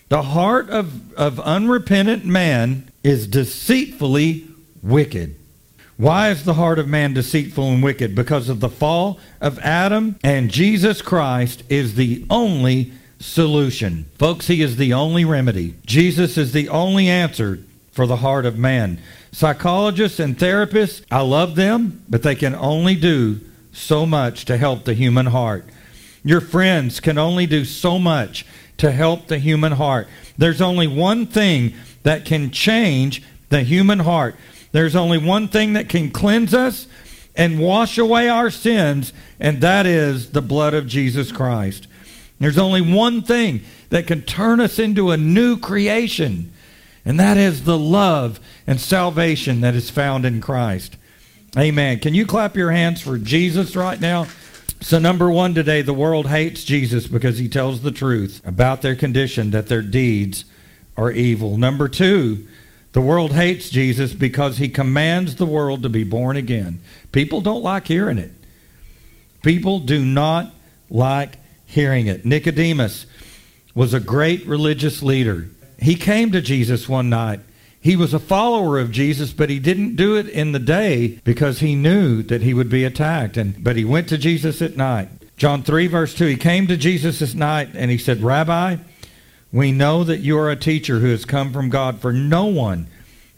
The 0.08 0.22
heart 0.22 0.70
of, 0.70 1.12
of 1.14 1.40
unrepentant 1.40 2.24
man 2.24 2.90
is 3.02 3.26
deceitfully 3.26 4.46
wicked. 4.82 5.36
Why 5.96 6.30
is 6.30 6.44
the 6.44 6.54
heart 6.54 6.78
of 6.78 6.88
man 6.88 7.14
deceitful 7.14 7.72
and 7.72 7.82
wicked? 7.82 8.14
Because 8.14 8.48
of 8.48 8.60
the 8.60 8.68
fall 8.68 9.18
of 9.40 9.58
Adam, 9.60 10.16
and 10.22 10.50
Jesus 10.50 11.00
Christ 11.00 11.62
is 11.68 11.94
the 11.94 12.24
only 12.28 12.92
solution. 13.18 14.06
Folks, 14.18 14.46
he 14.46 14.62
is 14.62 14.76
the 14.76 14.92
only 14.92 15.24
remedy. 15.24 15.74
Jesus 15.86 16.36
is 16.36 16.52
the 16.52 16.68
only 16.68 17.08
answer 17.08 17.60
for 17.92 18.06
the 18.06 18.16
heart 18.16 18.44
of 18.44 18.58
man. 18.58 18.98
psychologists 19.32 20.18
and 20.18 20.38
therapists, 20.38 21.02
I 21.10 21.20
love 21.20 21.56
them, 21.56 22.02
but 22.08 22.22
they 22.22 22.34
can 22.34 22.54
only 22.54 22.94
do 22.94 23.40
so 23.72 24.06
much 24.06 24.44
to 24.46 24.56
help 24.56 24.84
the 24.84 24.94
human 24.94 25.26
heart. 25.26 25.64
Your 26.24 26.40
friends 26.40 27.00
can 27.00 27.18
only 27.18 27.46
do 27.46 27.64
so 27.64 27.98
much 27.98 28.46
to 28.78 28.90
help 28.90 29.26
the 29.26 29.38
human 29.38 29.72
heart. 29.72 30.08
There's 30.36 30.60
only 30.60 30.86
one 30.86 31.26
thing 31.26 31.74
that 32.02 32.24
can 32.24 32.50
change 32.50 33.22
the 33.48 33.62
human 33.62 34.00
heart. 34.00 34.36
There's 34.72 34.96
only 34.96 35.18
one 35.18 35.48
thing 35.48 35.74
that 35.74 35.88
can 35.88 36.10
cleanse 36.10 36.52
us 36.52 36.86
and 37.34 37.60
wash 37.60 37.98
away 37.98 38.28
our 38.28 38.50
sins, 38.50 39.12
and 39.38 39.60
that 39.60 39.86
is 39.86 40.30
the 40.32 40.42
blood 40.42 40.74
of 40.74 40.86
Jesus 40.86 41.30
Christ. 41.30 41.86
There's 42.38 42.58
only 42.58 42.80
one 42.80 43.22
thing 43.22 43.62
that 43.90 44.06
can 44.06 44.22
turn 44.22 44.60
us 44.60 44.78
into 44.78 45.10
a 45.10 45.16
new 45.16 45.58
creation, 45.58 46.52
and 47.04 47.18
that 47.18 47.36
is 47.36 47.64
the 47.64 47.78
love 47.78 48.40
and 48.66 48.80
salvation 48.80 49.60
that 49.62 49.74
is 49.74 49.90
found 49.90 50.26
in 50.26 50.40
Christ. 50.40 50.96
Amen. 51.56 51.98
Can 52.00 52.12
you 52.12 52.26
clap 52.26 52.56
your 52.56 52.70
hands 52.70 53.00
for 53.00 53.16
Jesus 53.16 53.74
right 53.74 54.00
now? 54.00 54.26
So, 54.82 54.98
number 54.98 55.30
one 55.30 55.54
today, 55.54 55.80
the 55.80 55.94
world 55.94 56.26
hates 56.26 56.62
Jesus 56.62 57.06
because 57.06 57.38
he 57.38 57.48
tells 57.48 57.80
the 57.80 57.90
truth 57.90 58.42
about 58.44 58.82
their 58.82 58.94
condition, 58.94 59.50
that 59.52 59.68
their 59.68 59.80
deeds 59.80 60.44
are 60.98 61.10
evil. 61.10 61.56
Number 61.56 61.88
two, 61.88 62.46
the 62.92 63.00
world 63.00 63.32
hates 63.32 63.70
Jesus 63.70 64.12
because 64.12 64.58
he 64.58 64.68
commands 64.68 65.36
the 65.36 65.46
world 65.46 65.82
to 65.82 65.88
be 65.88 66.04
born 66.04 66.36
again. 66.36 66.80
People 67.12 67.40
don't 67.40 67.62
like 67.62 67.88
hearing 67.88 68.18
it. 68.18 68.32
People 69.42 69.80
do 69.80 70.04
not 70.04 70.54
like 70.90 71.38
hearing 71.66 72.06
it. 72.06 72.24
Nicodemus 72.24 73.06
was 73.74 73.92
a 73.92 74.00
great 74.00 74.46
religious 74.46 75.02
leader. 75.02 75.48
He 75.78 75.94
came 75.96 76.32
to 76.32 76.40
Jesus 76.40 76.88
one 76.88 77.10
night. 77.10 77.40
He 77.78 77.94
was 77.94 78.14
a 78.14 78.18
follower 78.18 78.78
of 78.78 78.90
Jesus, 78.90 79.32
but 79.32 79.50
he 79.50 79.58
didn't 79.58 79.94
do 79.94 80.16
it 80.16 80.28
in 80.28 80.52
the 80.52 80.58
day 80.58 81.20
because 81.22 81.60
he 81.60 81.74
knew 81.76 82.22
that 82.24 82.42
he 82.42 82.54
would 82.54 82.70
be 82.70 82.84
attacked. 82.84 83.36
And 83.36 83.62
but 83.62 83.76
he 83.76 83.84
went 83.84 84.08
to 84.08 84.18
Jesus 84.18 84.62
at 84.62 84.76
night. 84.76 85.08
John 85.36 85.62
3 85.62 85.86
verse 85.86 86.14
2. 86.14 86.26
He 86.26 86.36
came 86.36 86.66
to 86.66 86.76
Jesus 86.76 87.22
at 87.22 87.34
night 87.34 87.68
and 87.74 87.90
he 87.90 87.98
said, 87.98 88.22
"Rabbi, 88.22 88.76
we 89.52 89.70
know 89.70 90.02
that 90.02 90.20
you 90.20 90.38
are 90.38 90.50
a 90.50 90.56
teacher 90.56 90.98
who 90.98 91.10
has 91.10 91.24
come 91.24 91.52
from 91.52 91.68
God, 91.68 92.00
for 92.00 92.12
no 92.12 92.46
one 92.46 92.88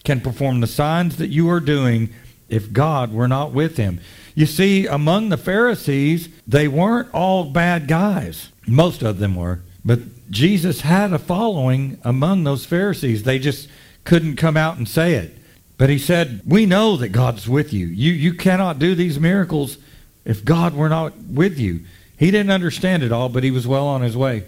can 0.05 0.21
perform 0.21 0.61
the 0.61 0.67
signs 0.67 1.17
that 1.17 1.29
you 1.29 1.51
are 1.51 1.61
doing 1.61 2.09
if 2.49 2.73
God 2.73 3.13
were 3.13 3.29
not 3.29 3.53
with 3.53 3.77
him." 3.77 4.01
You 4.39 4.47
see, 4.47 4.87
among 4.87 5.31
the 5.31 5.37
Pharisees, 5.37 6.29
they 6.47 6.69
weren't 6.69 7.13
all 7.13 7.47
bad 7.47 7.89
guys. 7.89 8.53
Most 8.69 9.03
of 9.03 9.19
them 9.19 9.35
were. 9.35 9.63
But 9.85 10.31
Jesus 10.31 10.83
had 10.83 11.13
a 11.13 11.19
following 11.19 11.99
among 12.05 12.45
those 12.45 12.65
Pharisees. 12.65 13.25
They 13.25 13.41
just 13.41 13.69
couldn't 14.05 14.37
come 14.37 14.57
out 14.57 14.77
and 14.77 14.89
say 14.89 15.15
it. 15.15 15.37
But 15.77 15.91
he 15.91 15.99
said, 15.99 16.43
We 16.47 16.67
know 16.67 16.97
that 16.99 17.09
God's 17.09 17.49
with 17.49 17.73
you. 17.73 17.89
You, 17.89 18.13
you 18.13 18.33
cannot 18.33 18.79
do 18.79 18.95
these 18.95 19.19
miracles 19.19 19.77
if 20.25 20.45
God 20.45 20.73
were 20.73 20.89
not 20.89 21.17
with 21.17 21.59
you. 21.59 21.81
He 22.17 22.31
didn't 22.31 22.53
understand 22.53 23.03
it 23.03 23.11
all, 23.11 23.29
but 23.29 23.43
he 23.43 23.51
was 23.51 23.67
well 23.67 23.89
on 23.89 24.03
his 24.03 24.17
way. 24.17 24.45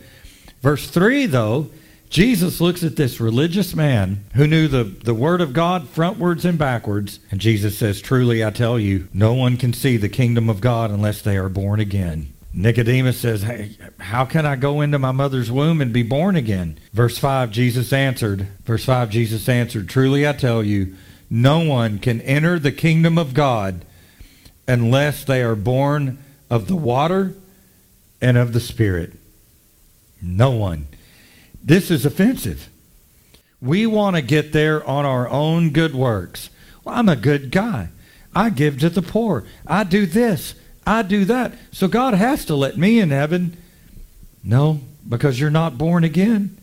Verse 0.62 0.88
3, 0.88 1.26
though, 1.26 1.68
Jesus 2.10 2.60
looks 2.60 2.82
at 2.82 2.96
this 2.96 3.20
religious 3.20 3.72
man 3.72 4.24
who 4.34 4.48
knew 4.48 4.66
the, 4.66 4.82
the 4.82 5.14
Word 5.14 5.40
of 5.40 5.52
God 5.52 5.86
frontwards 5.86 6.44
and 6.44 6.58
backwards, 6.58 7.20
and 7.30 7.40
Jesus 7.40 7.78
says, 7.78 8.00
Truly 8.02 8.44
I 8.44 8.50
tell 8.50 8.80
you, 8.80 9.06
no 9.14 9.32
one 9.32 9.56
can 9.56 9.72
see 9.72 9.96
the 9.96 10.08
kingdom 10.08 10.50
of 10.50 10.60
God 10.60 10.90
unless 10.90 11.22
they 11.22 11.36
are 11.36 11.48
born 11.48 11.78
again. 11.78 12.32
Nicodemus 12.52 13.16
says, 13.16 13.42
Hey, 13.42 13.76
how 14.00 14.24
can 14.24 14.44
I 14.44 14.56
go 14.56 14.80
into 14.80 14.98
my 14.98 15.12
mother's 15.12 15.52
womb 15.52 15.80
and 15.80 15.92
be 15.92 16.02
born 16.02 16.34
again? 16.34 16.80
Verse 16.92 17.16
5, 17.16 17.52
Jesus 17.52 17.92
answered, 17.92 18.48
Verse 18.64 18.84
5, 18.84 19.08
Jesus 19.10 19.48
answered, 19.48 19.88
Truly 19.88 20.26
I 20.26 20.32
tell 20.32 20.64
you, 20.64 20.96
no 21.30 21.60
one 21.60 22.00
can 22.00 22.20
enter 22.22 22.58
the 22.58 22.72
kingdom 22.72 23.18
of 23.18 23.34
God 23.34 23.84
unless 24.66 25.22
they 25.22 25.42
are 25.42 25.54
born 25.54 26.18
of 26.50 26.66
the 26.66 26.74
water 26.74 27.34
and 28.20 28.36
of 28.36 28.52
the 28.52 28.58
Spirit. 28.58 29.12
No 30.20 30.50
one. 30.50 30.88
This 31.62 31.90
is 31.90 32.06
offensive. 32.06 32.68
We 33.60 33.86
want 33.86 34.16
to 34.16 34.22
get 34.22 34.52
there 34.52 34.84
on 34.86 35.04
our 35.04 35.28
own 35.28 35.70
good 35.70 35.94
works. 35.94 36.50
Well, 36.84 36.94
I'm 36.94 37.08
a 37.08 37.16
good 37.16 37.50
guy. 37.50 37.88
I 38.34 38.50
give 38.50 38.78
to 38.80 38.88
the 38.88 39.02
poor. 39.02 39.44
I 39.66 39.84
do 39.84 40.06
this. 40.06 40.54
I 40.86 41.02
do 41.02 41.24
that. 41.26 41.52
So 41.72 41.88
God 41.88 42.14
has 42.14 42.44
to 42.46 42.54
let 42.54 42.78
me 42.78 42.98
in 42.98 43.10
heaven. 43.10 43.56
No, 44.42 44.80
because 45.08 45.38
you're 45.38 45.50
not 45.50 45.76
born 45.76 46.04
again. 46.04 46.56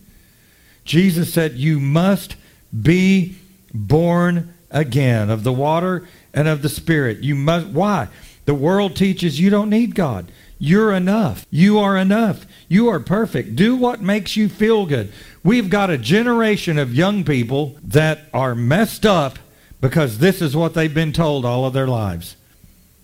Jesus 0.84 1.32
said, 1.32 1.54
You 1.54 1.78
must 1.78 2.34
be 2.82 3.36
born 3.72 4.54
again 4.70 5.30
of 5.30 5.44
the 5.44 5.52
water 5.52 6.08
and 6.34 6.48
of 6.48 6.62
the 6.62 6.68
Spirit. 6.68 7.18
You 7.18 7.34
must. 7.34 7.68
Why? 7.68 8.08
The 8.46 8.54
world 8.54 8.96
teaches 8.96 9.38
you 9.38 9.50
don't 9.50 9.70
need 9.70 9.94
God. 9.94 10.32
You're 10.58 10.92
enough. 10.92 11.46
You 11.50 11.78
are 11.78 11.96
enough. 11.96 12.44
You 12.68 12.88
are 12.88 13.00
perfect. 13.00 13.54
Do 13.54 13.76
what 13.76 14.02
makes 14.02 14.36
you 14.36 14.48
feel 14.48 14.86
good. 14.86 15.12
We've 15.44 15.70
got 15.70 15.90
a 15.90 15.98
generation 15.98 16.78
of 16.78 16.94
young 16.94 17.24
people 17.24 17.76
that 17.84 18.28
are 18.34 18.54
messed 18.54 19.06
up 19.06 19.38
because 19.80 20.18
this 20.18 20.42
is 20.42 20.56
what 20.56 20.74
they've 20.74 20.92
been 20.92 21.12
told 21.12 21.44
all 21.44 21.64
of 21.64 21.72
their 21.72 21.86
lives. 21.86 22.36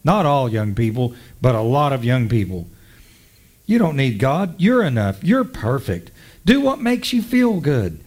Not 0.02 0.26
all 0.26 0.48
young 0.50 0.74
people, 0.74 1.14
but 1.40 1.54
a 1.54 1.60
lot 1.60 1.92
of 1.92 2.04
young 2.04 2.28
people. 2.28 2.66
You 3.66 3.78
don't 3.78 3.96
need 3.96 4.18
God. 4.18 4.54
You're 4.58 4.82
enough. 4.82 5.22
You're 5.24 5.44
perfect. 5.44 6.10
Do 6.44 6.60
what 6.60 6.80
makes 6.80 7.12
you 7.12 7.22
feel 7.22 7.60
good. 7.60 8.00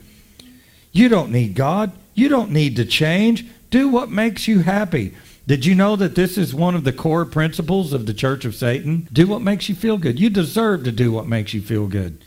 You 0.92 1.10
don't 1.10 1.32
need 1.32 1.56
God. 1.56 1.92
You 2.14 2.30
don't 2.30 2.52
need 2.52 2.76
to 2.76 2.86
change. 2.86 3.46
Do 3.70 3.88
what 3.88 4.10
makes 4.10 4.48
you 4.48 4.60
happy. 4.60 5.16
Did 5.48 5.66
you 5.66 5.76
know 5.76 5.96
that 5.96 6.16
this 6.16 6.38
is 6.38 6.54
one 6.54 6.76
of 6.76 6.84
the 6.84 6.92
core 6.92 7.26
principles 7.26 7.94
of 7.94 8.06
the 8.06 8.14
Church 8.14 8.44
of 8.44 8.54
Satan? 8.54 9.08
Do 9.14 9.28
what 9.28 9.42
makes 9.42 9.70
you 9.70 9.76
feel 9.76 9.98
good. 9.98 10.20
You 10.20 10.30
deserve 10.30 10.84
to 10.84 10.92
do 10.92 11.12
what 11.12 11.26
makes 11.26 11.54
you 11.54 11.62
feel 11.62 11.88
good. 11.88 12.22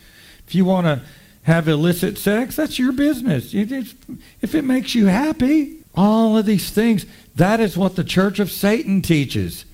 If 0.46 0.54
you 0.54 0.64
want 0.64 0.86
to 0.86 1.02
have 1.42 1.68
illicit 1.68 2.16
sex, 2.16 2.56
that's 2.56 2.78
your 2.78 2.92
business. 2.92 3.52
If 3.52 4.54
it 4.54 4.64
makes 4.64 4.94
you 4.94 5.06
happy, 5.06 5.76
all 5.94 6.38
of 6.38 6.46
these 6.46 6.70
things, 6.70 7.04
that 7.36 7.60
is 7.60 7.76
what 7.76 7.94
the 7.94 8.04
Church 8.04 8.38
of 8.38 8.50
Satan 8.50 9.02
teaches. 9.02 9.66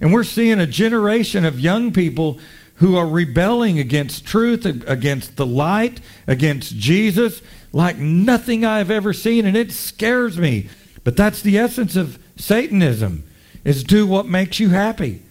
And 0.00 0.12
we're 0.12 0.24
seeing 0.24 0.58
a 0.58 0.66
generation 0.66 1.44
of 1.44 1.60
young 1.60 1.92
people 1.92 2.40
who 2.76 2.96
are 2.96 3.06
rebelling 3.06 3.78
against 3.78 4.26
truth, 4.26 4.64
against 4.64 5.36
the 5.36 5.46
light, 5.46 6.00
against 6.26 6.76
Jesus, 6.76 7.42
like 7.72 7.96
nothing 7.96 8.64
I've 8.64 8.90
ever 8.90 9.12
seen, 9.12 9.46
and 9.46 9.56
it 9.56 9.70
scares 9.70 10.36
me. 10.36 10.68
But 11.04 11.16
that's 11.16 11.42
the 11.42 11.58
essence 11.58 11.94
of 11.94 12.18
Satanism 12.38 13.24
is 13.64 13.84
do 13.84 14.06
what 14.06 14.26
makes 14.26 14.58
you 14.58 14.70
happy. 14.70 15.22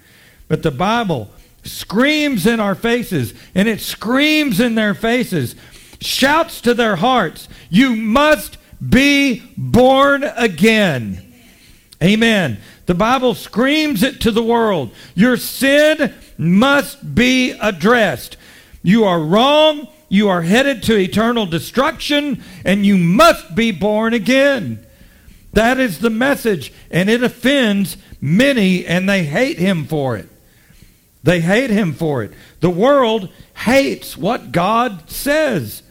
But 0.48 0.62
the 0.62 0.72
Bible 0.72 1.30
screams 1.64 2.46
in 2.46 2.60
our 2.60 2.76
faces, 2.76 3.34
and 3.56 3.68
it 3.68 3.82
screams 3.82 4.60
in 4.60 4.76
their 4.76 4.94
faces, 4.94 5.56
shouts 6.00 6.62
to 6.62 6.74
their 6.74 6.98
hearts, 6.98 7.50
You 7.70 7.96
must 7.96 8.58
be 8.88 9.44
born 9.58 10.24
again. 10.24 11.34
Amen. 12.02 12.60
The 12.86 12.94
Bible 12.94 13.34
screams 13.34 14.04
it 14.04 14.22
to 14.22 14.32
the 14.32 14.44
world. 14.44 14.92
Your 15.16 15.36
sin 15.36 16.14
must 16.38 17.16
be 17.16 17.52
addressed. 17.52 18.38
You 18.84 19.04
are 19.06 19.20
wrong. 19.20 19.88
You 20.10 20.30
are 20.30 20.44
headed 20.44 20.84
to 20.84 20.96
eternal 20.96 21.46
destruction, 21.46 22.42
and 22.64 22.86
you 22.86 22.98
must 22.98 23.56
be 23.56 23.72
born 23.72 24.14
again. 24.14 24.86
That 25.58 25.80
is 25.80 25.98
the 25.98 26.12
message, 26.12 26.72
and 26.92 27.10
it 27.10 27.24
offends 27.24 27.98
many, 28.22 28.86
and 28.86 29.10
they 29.10 29.24
hate 29.24 29.58
him 29.58 29.86
for 29.86 30.16
it. 30.16 30.30
They 31.24 31.40
hate 31.40 31.72
him 31.72 31.94
for 31.94 32.22
it. 32.22 32.32
The 32.60 32.70
world 32.70 33.30
hates 33.66 34.16
what 34.16 34.52
God 34.52 35.10
says. 35.10 35.82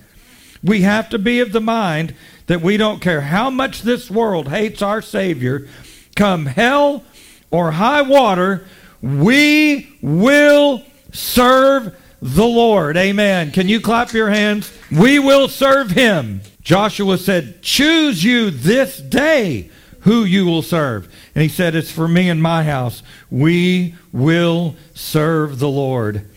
We 0.63 0.83
have 0.83 1.09
to 1.09 1.19
be 1.19 1.41
of 1.41 1.51
the 1.51 1.61
mind 1.61 2.15
that 2.47 2.61
we 2.61 2.77
don't 2.77 3.01
care 3.03 3.23
how 3.23 3.51
much 3.51 3.83
this 3.83 4.09
world 4.09 4.51
hates 4.51 4.83
our 4.83 5.03
Savior, 5.03 5.67
come 6.15 6.47
hell 6.47 7.03
or 7.51 7.73
high 7.73 8.03
water, 8.03 8.69
we 9.03 9.97
will 10.01 10.85
serve 11.11 11.93
the 12.23 12.47
Lord. 12.47 12.97
Amen. 12.97 13.51
Can 13.51 13.69
you 13.69 13.81
clap 13.81 14.13
your 14.13 14.31
hands? 14.31 14.73
We 14.93 15.19
will 15.19 15.49
serve 15.49 15.91
him. 15.91 16.43
Joshua 16.67 17.17
said, 17.17 17.63
Choose 17.63 18.25
you 18.25 18.51
this 18.51 18.99
day 18.99 19.71
who 20.01 20.25
you 20.25 20.45
will 20.47 20.63
serve. 20.63 21.05
And 21.33 21.43
he 21.43 21.49
said, 21.49 21.77
It's 21.77 21.93
for 21.93 22.09
me 22.09 22.29
and 22.29 22.43
my 22.43 22.65
house. 22.65 23.05
We 23.31 23.95
will 24.11 24.75
serve 24.93 25.61
the 25.61 25.69
Lord. 25.69 26.29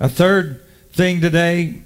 A 0.00 0.08
third 0.08 0.62
thing 0.92 1.20
today 1.20 1.82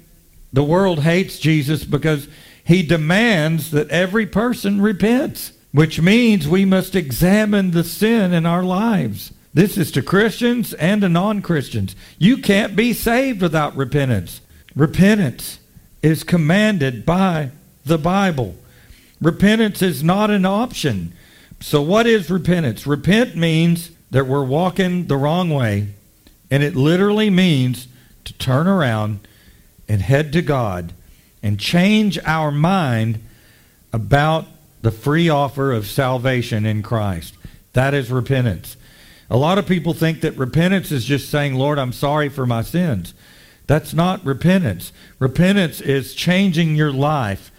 the 0.53 0.63
world 0.63 0.99
hates 0.99 1.37
Jesus 1.39 1.83
because 1.83 2.29
he 2.63 2.83
demands 2.83 3.71
that 3.71 3.89
every 3.89 4.27
person 4.27 4.79
repents, 4.79 5.51
which 5.73 5.99
means 5.99 6.47
we 6.47 6.63
must 6.63 6.95
examine 6.95 7.71
the 7.71 7.83
sin 7.83 8.31
in 8.31 8.45
our 8.45 8.63
lives. 8.63 9.33
This 9.53 9.77
is 9.77 9.91
to 9.91 10.01
Christians 10.01 10.73
and 10.75 11.01
to 11.01 11.09
non 11.09 11.41
Christians. 11.41 11.97
You 12.17 12.37
can't 12.37 12.77
be 12.77 12.93
saved 12.93 13.41
without 13.41 13.75
repentance. 13.75 14.39
Repentance 14.73 15.59
is 16.01 16.23
commanded 16.23 17.05
by 17.05 17.51
the 17.85 17.97
Bible. 17.97 18.55
repentance 19.21 19.81
is 19.81 20.03
not 20.03 20.29
an 20.29 20.45
option. 20.45 21.13
So, 21.59 21.81
what 21.81 22.05
is 22.05 22.29
repentance? 22.29 22.85
Repent 22.85 23.35
means 23.35 23.91
that 24.11 24.27
we're 24.27 24.43
walking 24.43 25.07
the 25.07 25.17
wrong 25.17 25.49
way, 25.49 25.87
and 26.51 26.61
it 26.61 26.75
literally 26.75 27.29
means 27.29 27.87
to 28.25 28.33
turn 28.33 28.67
around 28.67 29.19
and 29.87 30.01
head 30.01 30.33
to 30.33 30.41
God 30.41 30.93
and 31.41 31.59
change 31.59 32.19
our 32.25 32.51
mind 32.51 33.19
about 33.91 34.47
the 34.81 34.91
free 34.91 35.29
offer 35.29 35.71
of 35.71 35.87
salvation 35.87 36.65
in 36.65 36.83
Christ. 36.83 37.33
That 37.73 37.93
is 37.93 38.11
repentance. 38.11 38.75
A 39.29 39.37
lot 39.37 39.57
of 39.57 39.65
people 39.65 39.93
think 39.93 40.21
that 40.21 40.37
repentance 40.37 40.91
is 40.91 41.05
just 41.05 41.29
saying, 41.29 41.55
Lord, 41.55 41.79
I'm 41.79 41.93
sorry 41.93 42.29
for 42.29 42.45
my 42.45 42.61
sins. 42.61 43.13
That's 43.67 43.93
not 43.93 44.23
repentance. 44.25 44.91
Repentance 45.19 45.79
is 45.79 46.13
changing 46.13 46.75
your 46.75 46.91
life 46.91 47.51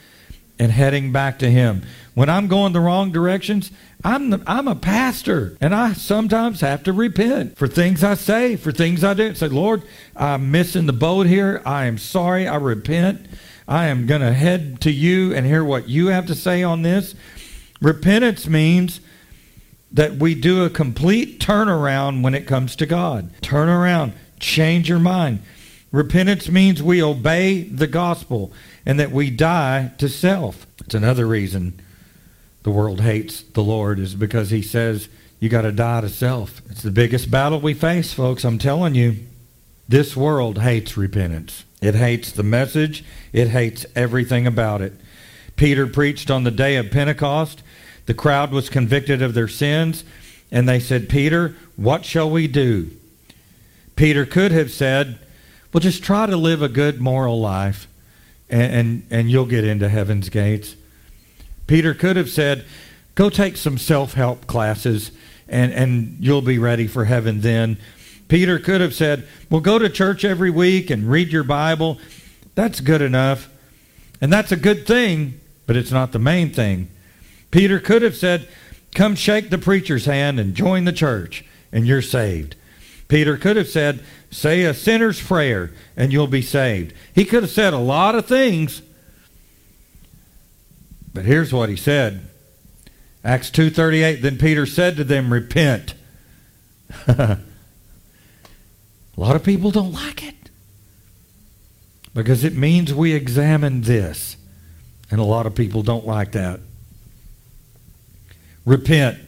and 0.58 0.70
heading 0.72 1.12
back 1.12 1.38
to 1.40 1.50
Him. 1.50 1.82
When 2.14 2.28
I'm 2.28 2.46
going 2.46 2.72
the 2.72 2.80
wrong 2.80 3.10
directions, 3.10 3.70
I'm 4.04 4.30
the, 4.30 4.42
I'm 4.46 4.68
a 4.68 4.76
pastor, 4.76 5.56
and 5.60 5.74
I 5.74 5.94
sometimes 5.94 6.60
have 6.60 6.82
to 6.84 6.92
repent 6.92 7.56
for 7.56 7.66
things 7.66 8.04
I 8.04 8.14
say, 8.14 8.56
for 8.56 8.70
things 8.70 9.02
I 9.02 9.14
do. 9.14 9.34
Say, 9.34 9.48
Lord, 9.48 9.82
I'm 10.14 10.50
missing 10.50 10.86
the 10.86 10.92
boat 10.92 11.26
here. 11.26 11.62
I 11.64 11.86
am 11.86 11.98
sorry. 11.98 12.46
I 12.46 12.56
repent. 12.56 13.26
I 13.66 13.86
am 13.86 14.06
going 14.06 14.20
to 14.20 14.32
head 14.32 14.80
to 14.82 14.90
you 14.90 15.34
and 15.34 15.46
hear 15.46 15.64
what 15.64 15.88
you 15.88 16.08
have 16.08 16.26
to 16.26 16.34
say 16.34 16.62
on 16.62 16.82
this. 16.82 17.14
Repentance 17.80 18.46
means 18.46 19.00
that 19.90 20.16
we 20.16 20.34
do 20.34 20.64
a 20.64 20.70
complete 20.70 21.40
turnaround 21.40 22.22
when 22.22 22.34
it 22.34 22.46
comes 22.46 22.76
to 22.76 22.86
God. 22.86 23.30
Turn 23.40 23.68
around, 23.68 24.12
change 24.38 24.88
your 24.88 24.98
mind. 24.98 25.40
Repentance 25.94 26.48
means 26.48 26.82
we 26.82 27.00
obey 27.00 27.62
the 27.62 27.86
gospel 27.86 28.52
and 28.84 28.98
that 28.98 29.12
we 29.12 29.30
die 29.30 29.92
to 29.98 30.08
self. 30.08 30.66
It's 30.84 30.94
another 30.96 31.24
reason 31.24 31.80
the 32.64 32.72
world 32.72 33.02
hates 33.02 33.42
the 33.42 33.62
Lord 33.62 34.00
is 34.00 34.16
because 34.16 34.50
he 34.50 34.60
says 34.60 35.08
you 35.38 35.48
got 35.48 35.62
to 35.62 35.70
die 35.70 36.00
to 36.00 36.08
self. 36.08 36.60
It's 36.68 36.82
the 36.82 36.90
biggest 36.90 37.30
battle 37.30 37.60
we 37.60 37.74
face, 37.74 38.12
folks. 38.12 38.42
I'm 38.44 38.58
telling 38.58 38.96
you. 38.96 39.18
This 39.88 40.16
world 40.16 40.58
hates 40.58 40.96
repentance. 40.96 41.64
It 41.80 41.94
hates 41.94 42.32
the 42.32 42.42
message. 42.42 43.04
It 43.32 43.50
hates 43.50 43.86
everything 43.94 44.48
about 44.48 44.82
it. 44.82 44.94
Peter 45.54 45.86
preached 45.86 46.28
on 46.28 46.42
the 46.42 46.50
day 46.50 46.74
of 46.74 46.90
Pentecost. 46.90 47.62
The 48.06 48.14
crowd 48.14 48.50
was 48.50 48.68
convicted 48.68 49.22
of 49.22 49.34
their 49.34 49.46
sins, 49.46 50.02
and 50.50 50.68
they 50.68 50.80
said, 50.80 51.08
Peter, 51.08 51.54
what 51.76 52.04
shall 52.04 52.28
we 52.28 52.48
do? 52.48 52.90
Peter 53.94 54.26
could 54.26 54.50
have 54.50 54.72
said, 54.72 55.20
Well, 55.74 55.80
just 55.80 56.04
try 56.04 56.26
to 56.26 56.36
live 56.36 56.62
a 56.62 56.68
good 56.68 57.00
moral 57.00 57.40
life, 57.40 57.88
and, 58.48 58.72
and, 58.72 59.06
and 59.10 59.28
you'll 59.30 59.44
get 59.44 59.64
into 59.64 59.88
heaven's 59.88 60.28
gates. 60.28 60.76
Peter 61.66 61.94
could 61.94 62.14
have 62.14 62.30
said, 62.30 62.64
Go 63.16 63.28
take 63.28 63.56
some 63.56 63.76
self 63.76 64.14
help 64.14 64.46
classes, 64.46 65.10
and, 65.48 65.72
and 65.72 66.16
you'll 66.20 66.42
be 66.42 66.58
ready 66.58 66.86
for 66.86 67.06
heaven 67.06 67.40
then. 67.40 67.78
Peter 68.28 68.60
could 68.60 68.80
have 68.80 68.94
said, 68.94 69.26
Well, 69.50 69.60
go 69.60 69.80
to 69.80 69.88
church 69.88 70.24
every 70.24 70.48
week 70.48 70.90
and 70.90 71.10
read 71.10 71.32
your 71.32 71.42
Bible. 71.42 71.98
That's 72.54 72.78
good 72.78 73.02
enough. 73.02 73.50
And 74.20 74.32
that's 74.32 74.52
a 74.52 74.56
good 74.56 74.86
thing, 74.86 75.40
but 75.66 75.74
it's 75.74 75.90
not 75.90 76.12
the 76.12 76.20
main 76.20 76.52
thing. 76.52 76.88
Peter 77.50 77.80
could 77.80 78.02
have 78.02 78.16
said, 78.16 78.46
Come 78.94 79.16
shake 79.16 79.50
the 79.50 79.58
preacher's 79.58 80.04
hand 80.04 80.38
and 80.38 80.54
join 80.54 80.84
the 80.84 80.92
church, 80.92 81.44
and 81.72 81.84
you're 81.84 82.00
saved. 82.00 82.54
Peter 83.08 83.36
could 83.36 83.56
have 83.56 83.68
said, 83.68 84.04
Say 84.34 84.64
a 84.64 84.74
sinner's 84.74 85.22
prayer, 85.22 85.70
and 85.96 86.12
you'll 86.12 86.26
be 86.26 86.42
saved. 86.42 86.92
He 87.14 87.24
could 87.24 87.44
have 87.44 87.52
said 87.52 87.72
a 87.72 87.78
lot 87.78 88.16
of 88.16 88.26
things, 88.26 88.82
but 91.14 91.24
here's 91.24 91.52
what 91.52 91.68
he 91.68 91.76
said. 91.76 92.28
Acts 93.24 93.48
2:38 93.48 94.22
then 94.22 94.36
Peter 94.36 94.66
said 94.66 94.96
to 94.96 95.04
them 95.04 95.32
repent. 95.32 95.94
a 97.06 97.38
lot 99.16 99.36
of 99.36 99.44
people 99.44 99.70
don't 99.70 99.92
like 99.92 100.24
it 100.24 100.50
because 102.12 102.42
it 102.42 102.56
means 102.56 102.92
we 102.92 103.12
examine 103.12 103.82
this 103.82 104.36
and 105.12 105.20
a 105.20 105.24
lot 105.24 105.46
of 105.46 105.54
people 105.54 105.84
don't 105.84 106.08
like 106.08 106.32
that. 106.32 106.58
Repent 108.66 109.20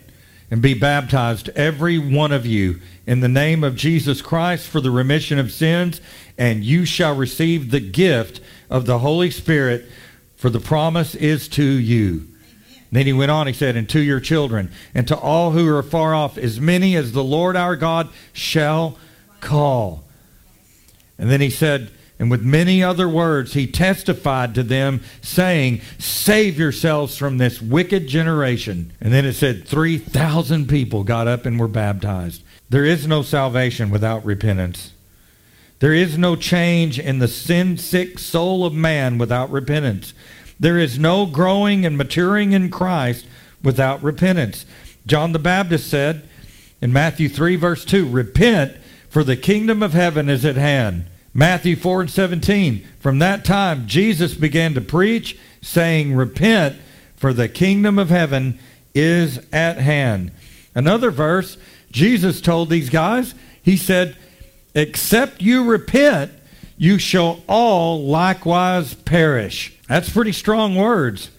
and 0.50 0.62
be 0.62 0.74
baptized 0.74 1.48
every 1.50 1.98
one 1.98 2.32
of 2.32 2.46
you 2.46 2.80
in 3.06 3.20
the 3.20 3.28
name 3.28 3.64
of 3.64 3.76
Jesus 3.76 4.22
Christ 4.22 4.68
for 4.68 4.80
the 4.80 4.90
remission 4.90 5.38
of 5.38 5.52
sins 5.52 6.00
and 6.38 6.64
you 6.64 6.84
shall 6.84 7.16
receive 7.16 7.70
the 7.70 7.80
gift 7.80 8.40
of 8.70 8.86
the 8.86 8.98
Holy 8.98 9.30
Spirit 9.30 9.86
for 10.36 10.50
the 10.50 10.60
promise 10.60 11.14
is 11.14 11.48
to 11.48 11.64
you. 11.64 12.28
Then 12.92 13.06
he 13.06 13.12
went 13.12 13.30
on, 13.30 13.46
he 13.46 13.52
said, 13.52 13.76
and 13.76 13.88
to 13.90 14.00
your 14.00 14.20
children, 14.20 14.70
and 14.94 15.08
to 15.08 15.18
all 15.18 15.50
who 15.50 15.68
are 15.74 15.82
far 15.82 16.14
off, 16.14 16.38
as 16.38 16.60
many 16.60 16.94
as 16.94 17.12
the 17.12 17.24
Lord 17.24 17.56
our 17.56 17.74
God 17.74 18.08
shall 18.32 18.96
call. 19.40 20.04
And 21.18 21.28
then 21.28 21.40
he 21.40 21.50
said, 21.50 21.90
and 22.18 22.30
with 22.30 22.42
many 22.42 22.82
other 22.82 23.08
words, 23.08 23.52
he 23.52 23.66
testified 23.66 24.54
to 24.54 24.62
them, 24.62 25.02
saying, 25.20 25.82
Save 25.98 26.58
yourselves 26.58 27.16
from 27.16 27.36
this 27.36 27.60
wicked 27.60 28.06
generation. 28.06 28.92
And 29.00 29.12
then 29.12 29.26
it 29.26 29.34
said, 29.34 29.68
3,000 29.68 30.66
people 30.66 31.04
got 31.04 31.28
up 31.28 31.44
and 31.44 31.60
were 31.60 31.68
baptized. 31.68 32.42
There 32.70 32.86
is 32.86 33.06
no 33.06 33.22
salvation 33.22 33.90
without 33.90 34.24
repentance. 34.24 34.92
There 35.78 35.92
is 35.92 36.16
no 36.16 36.36
change 36.36 36.98
in 36.98 37.18
the 37.18 37.28
sin 37.28 37.76
sick 37.76 38.18
soul 38.18 38.64
of 38.64 38.72
man 38.72 39.18
without 39.18 39.50
repentance. 39.50 40.14
There 40.58 40.78
is 40.78 40.98
no 40.98 41.26
growing 41.26 41.84
and 41.84 41.98
maturing 41.98 42.52
in 42.52 42.70
Christ 42.70 43.26
without 43.62 44.02
repentance. 44.02 44.64
John 45.06 45.32
the 45.32 45.38
Baptist 45.38 45.90
said 45.90 46.26
in 46.80 46.94
Matthew 46.94 47.28
3, 47.28 47.56
verse 47.56 47.84
2, 47.84 48.08
Repent, 48.08 48.74
for 49.10 49.22
the 49.22 49.36
kingdom 49.36 49.82
of 49.82 49.92
heaven 49.92 50.30
is 50.30 50.46
at 50.46 50.56
hand. 50.56 51.04
Matthew 51.36 51.76
4 51.76 52.00
and 52.00 52.10
17, 52.10 52.82
from 52.98 53.18
that 53.18 53.44
time 53.44 53.86
Jesus 53.86 54.32
began 54.32 54.72
to 54.72 54.80
preach, 54.80 55.38
saying, 55.60 56.14
Repent, 56.14 56.78
for 57.14 57.34
the 57.34 57.46
kingdom 57.46 57.98
of 57.98 58.08
heaven 58.08 58.58
is 58.94 59.38
at 59.52 59.76
hand. 59.76 60.30
Another 60.74 61.10
verse, 61.10 61.58
Jesus 61.92 62.40
told 62.40 62.70
these 62.70 62.88
guys, 62.88 63.34
He 63.62 63.76
said, 63.76 64.16
Except 64.74 65.42
you 65.42 65.64
repent, 65.64 66.32
you 66.78 66.98
shall 66.98 67.42
all 67.46 68.02
likewise 68.06 68.94
perish. 68.94 69.76
That's 69.88 70.08
pretty 70.08 70.32
strong 70.32 70.74
words. 70.74 71.30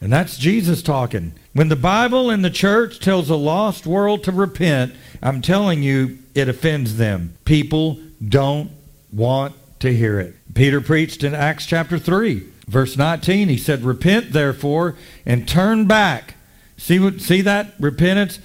And 0.00 0.12
that's 0.12 0.36
Jesus 0.36 0.82
talking. 0.82 1.32
When 1.52 1.68
the 1.68 1.76
Bible 1.76 2.28
and 2.28 2.44
the 2.44 2.50
church 2.50 2.98
tells 2.98 3.30
a 3.30 3.36
lost 3.36 3.86
world 3.86 4.24
to 4.24 4.32
repent, 4.32 4.94
I'm 5.22 5.42
telling 5.42 5.84
you, 5.84 6.18
it 6.34 6.48
offends 6.48 6.96
them. 6.96 7.34
People 7.44 8.00
don't 8.26 8.72
want 9.12 9.54
to 9.80 9.94
hear 9.94 10.18
it. 10.18 10.34
Peter 10.54 10.80
preached 10.80 11.22
in 11.22 11.34
Acts 11.34 11.66
chapter 11.66 11.98
3, 11.98 12.46
verse 12.66 12.96
19. 12.96 13.48
He 13.48 13.56
said, 13.56 13.82
Repent 13.82 14.32
therefore 14.32 14.96
and 15.24 15.48
turn 15.48 15.86
back. 15.86 16.34
See 16.76 16.98
what 16.98 17.20
see 17.20 17.40
that 17.42 17.74
repentance? 17.78 18.38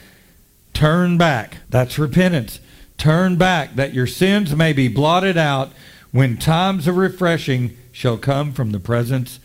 Turn 0.73 1.17
back. 1.17 1.57
That's 1.69 1.99
repentance. 1.99 2.59
Turn 2.97 3.37
back 3.37 3.75
that 3.75 3.93
your 3.93 4.07
sins 4.07 4.55
may 4.55 4.73
be 4.73 4.87
blotted 4.87 5.37
out 5.37 5.71
when 6.11 6.37
times 6.37 6.87
of 6.87 6.97
refreshing 6.97 7.77
shall 7.91 8.17
come 8.17 8.53
from 8.53 8.71
the 8.71 8.79
presence 8.79 9.39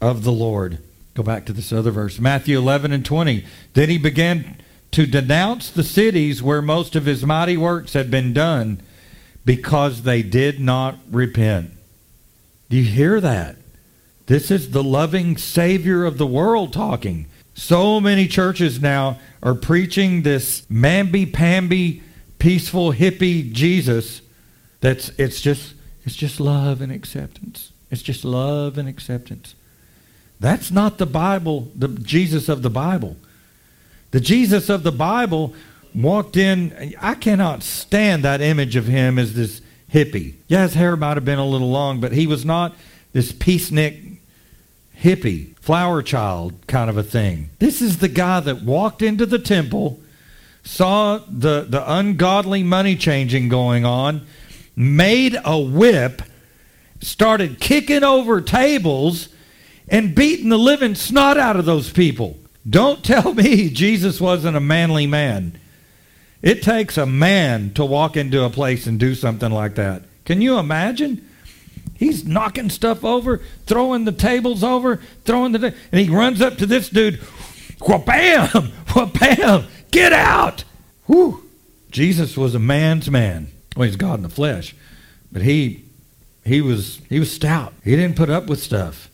of 0.00 0.24
the 0.24 0.32
Lord. 0.32 0.78
Go 1.14 1.22
back 1.22 1.44
to 1.46 1.52
this 1.52 1.72
other 1.72 1.90
verse, 1.90 2.18
Matthew 2.18 2.56
11 2.58 2.92
and 2.92 3.04
20. 3.04 3.44
Then 3.74 3.88
he 3.88 3.98
began 3.98 4.56
to 4.92 5.06
denounce 5.06 5.70
the 5.70 5.82
cities 5.82 6.42
where 6.42 6.62
most 6.62 6.96
of 6.96 7.06
his 7.06 7.24
mighty 7.24 7.56
works 7.56 7.92
had 7.92 8.10
been 8.10 8.32
done 8.32 8.80
because 9.50 10.02
they 10.02 10.22
did 10.22 10.60
not 10.60 10.96
repent. 11.10 11.72
Do 12.68 12.76
you 12.76 12.84
hear 12.84 13.20
that? 13.20 13.56
This 14.26 14.48
is 14.48 14.70
the 14.70 14.84
loving 14.84 15.36
Savior 15.36 16.04
of 16.04 16.18
the 16.18 16.26
world 16.26 16.72
talking. 16.72 17.26
So 17.54 17.98
many 18.00 18.28
churches 18.28 18.80
now 18.80 19.18
are 19.42 19.56
preaching 19.56 20.22
this 20.22 20.60
mamby-pamby, 20.70 22.00
peaceful 22.38 22.92
hippie 22.92 23.50
Jesus 23.50 24.22
that's 24.80 25.08
it's 25.18 25.40
just 25.40 25.74
it's 26.04 26.14
just 26.14 26.38
love 26.38 26.80
and 26.80 26.92
acceptance. 26.92 27.72
It's 27.90 28.02
just 28.02 28.24
love 28.24 28.78
and 28.78 28.88
acceptance. 28.88 29.56
That's 30.38 30.70
not 30.70 30.98
the 30.98 31.06
Bible, 31.06 31.72
the 31.74 31.88
Jesus 31.88 32.48
of 32.48 32.62
the 32.62 32.70
Bible. 32.70 33.16
The 34.12 34.20
Jesus 34.20 34.68
of 34.68 34.84
the 34.84 34.92
Bible 34.92 35.54
walked 35.94 36.36
in. 36.36 36.94
I 37.00 37.14
cannot 37.14 37.62
stand 37.62 38.24
that 38.24 38.40
image 38.40 38.76
of 38.76 38.86
him 38.86 39.18
as 39.18 39.34
this 39.34 39.60
hippie. 39.92 40.34
Yeah, 40.48 40.62
his 40.62 40.74
hair 40.74 40.96
might 40.96 41.16
have 41.16 41.24
been 41.24 41.38
a 41.38 41.46
little 41.46 41.70
long, 41.70 42.00
but 42.00 42.12
he 42.12 42.26
was 42.26 42.44
not 42.44 42.74
this 43.12 43.32
peacenik 43.32 44.18
hippie, 45.02 45.56
flower 45.56 46.02
child 46.02 46.54
kind 46.66 46.90
of 46.90 46.96
a 46.96 47.02
thing. 47.02 47.50
This 47.58 47.80
is 47.80 47.98
the 47.98 48.08
guy 48.08 48.40
that 48.40 48.62
walked 48.62 49.02
into 49.02 49.26
the 49.26 49.38
temple, 49.38 50.00
saw 50.62 51.18
the, 51.28 51.66
the 51.68 51.82
ungodly 51.92 52.62
money 52.62 52.96
changing 52.96 53.48
going 53.48 53.84
on, 53.84 54.26
made 54.76 55.36
a 55.44 55.58
whip, 55.58 56.22
started 57.00 57.60
kicking 57.60 58.04
over 58.04 58.40
tables 58.40 59.30
and 59.88 60.14
beating 60.14 60.50
the 60.50 60.58
living 60.58 60.94
snot 60.94 61.38
out 61.38 61.56
of 61.56 61.64
those 61.64 61.90
people. 61.90 62.36
Don't 62.68 63.02
tell 63.02 63.32
me 63.34 63.70
Jesus 63.70 64.20
wasn't 64.20 64.56
a 64.56 64.60
manly 64.60 65.06
man. 65.06 65.58
It 66.42 66.62
takes 66.62 66.96
a 66.96 67.06
man 67.06 67.72
to 67.74 67.84
walk 67.84 68.16
into 68.16 68.44
a 68.44 68.50
place 68.50 68.86
and 68.86 68.98
do 68.98 69.14
something 69.14 69.50
like 69.50 69.74
that. 69.74 70.02
Can 70.24 70.40
you 70.40 70.58
imagine? 70.58 71.26
He's 71.94 72.24
knocking 72.24 72.70
stuff 72.70 73.04
over, 73.04 73.42
throwing 73.66 74.04
the 74.04 74.12
tables 74.12 74.64
over, 74.64 74.96
throwing 75.24 75.52
the 75.52 75.74
and 75.92 76.00
he 76.00 76.08
runs 76.08 76.40
up 76.40 76.56
to 76.58 76.66
this 76.66 76.88
dude, 76.88 77.20
bam, 78.06 78.72
bam, 79.12 79.66
get 79.90 80.12
out. 80.12 80.64
Whew. 81.06 81.46
Jesus 81.90 82.36
was 82.36 82.54
a 82.54 82.58
man's 82.58 83.10
man. 83.10 83.48
Well, 83.76 83.86
he's 83.86 83.96
God 83.96 84.14
in 84.14 84.22
the 84.22 84.28
flesh, 84.28 84.74
but 85.30 85.42
he 85.42 85.84
he 86.44 86.60
was 86.60 87.00
he 87.08 87.18
was 87.18 87.30
stout. 87.30 87.74
He 87.84 87.96
didn't 87.96 88.16
put 88.16 88.30
up 88.30 88.46
with 88.46 88.62
stuff. 88.62 89.10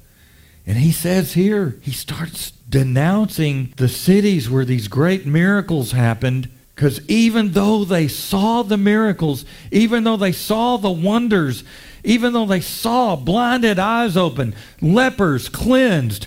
And 0.66 0.78
he 0.78 0.92
says 0.92 1.34
here, 1.34 1.78
he 1.80 1.92
starts 1.92 2.50
denouncing 2.68 3.72
the 3.76 3.88
cities 3.88 4.50
where 4.50 4.64
these 4.64 4.88
great 4.88 5.24
miracles 5.24 5.92
happened 5.92 6.48
because 6.76 7.00
even 7.08 7.52
though 7.52 7.86
they 7.86 8.06
saw 8.06 8.62
the 8.62 8.76
miracles, 8.76 9.46
even 9.72 10.04
though 10.04 10.18
they 10.18 10.30
saw 10.30 10.76
the 10.76 10.90
wonders, 10.90 11.64
even 12.04 12.34
though 12.34 12.44
they 12.44 12.60
saw 12.60 13.16
blinded 13.16 13.78
eyes 13.78 14.14
open, 14.14 14.54
lepers 14.82 15.48
cleansed, 15.48 16.26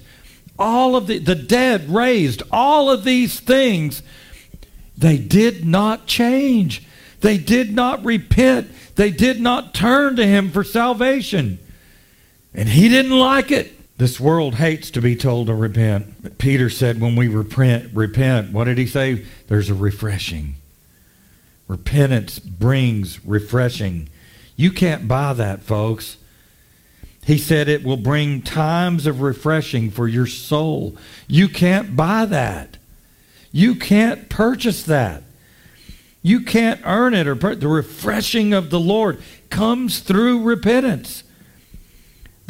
all 0.58 0.96
of 0.96 1.06
the, 1.06 1.20
the 1.20 1.36
dead 1.36 1.88
raised, 1.88 2.42
all 2.52 2.90
of 2.90 3.04
these 3.04 3.40
things, 3.40 4.02
they 4.98 5.20
did 5.20 5.66
not 5.66 6.08
change. 6.08 6.84
They 7.22 7.38
did 7.38 7.72
not 7.72 8.04
repent. 8.04 8.72
They 8.96 9.12
did 9.12 9.40
not 9.40 9.76
turn 9.76 10.16
to 10.16 10.26
him 10.26 10.50
for 10.50 10.64
salvation. 10.64 11.60
And 12.56 12.68
he 12.68 12.90
didn't 12.90 13.18
like 13.18 13.52
it. 13.52 13.79
This 14.00 14.18
world 14.18 14.56
hates 14.56 14.90
to 14.92 15.02
be 15.02 15.18
told 15.18 15.48
to 15.48 15.54
repent. 15.54 16.24
But 16.24 16.38
Peter 16.38 16.70
said 16.70 17.02
when 17.02 17.18
we 17.18 17.28
repent, 17.28 17.94
repent, 17.94 18.54
what 18.54 18.64
did 18.64 18.78
he 18.78 18.88
say? 18.88 19.26
There's 19.48 19.70
a 19.70 19.74
refreshing. 19.74 20.56
Repentance 21.68 22.40
brings 22.40 23.24
refreshing. 23.26 24.08
You 24.56 24.72
can't 24.72 25.06
buy 25.10 25.34
that, 25.34 25.64
folks. 25.64 26.16
He 27.26 27.38
said 27.38 27.68
it 27.68 27.84
will 27.84 27.98
bring 27.98 28.42
times 28.42 29.06
of 29.06 29.20
refreshing 29.20 29.92
for 29.92 30.08
your 30.08 30.28
soul. 30.28 30.96
You 31.28 31.50
can't 31.50 31.98
buy 31.98 32.24
that. 32.24 32.78
You 33.52 33.76
can't 33.76 34.30
purchase 34.30 34.82
that. 34.84 35.24
You 36.22 36.40
can't 36.40 36.80
earn 36.86 37.14
it 37.14 37.28
or 37.28 37.36
the 37.36 37.68
refreshing 37.68 38.54
of 38.54 38.70
the 38.70 38.80
Lord 38.80 39.22
comes 39.50 40.00
through 40.00 40.42
repentance. 40.42 41.24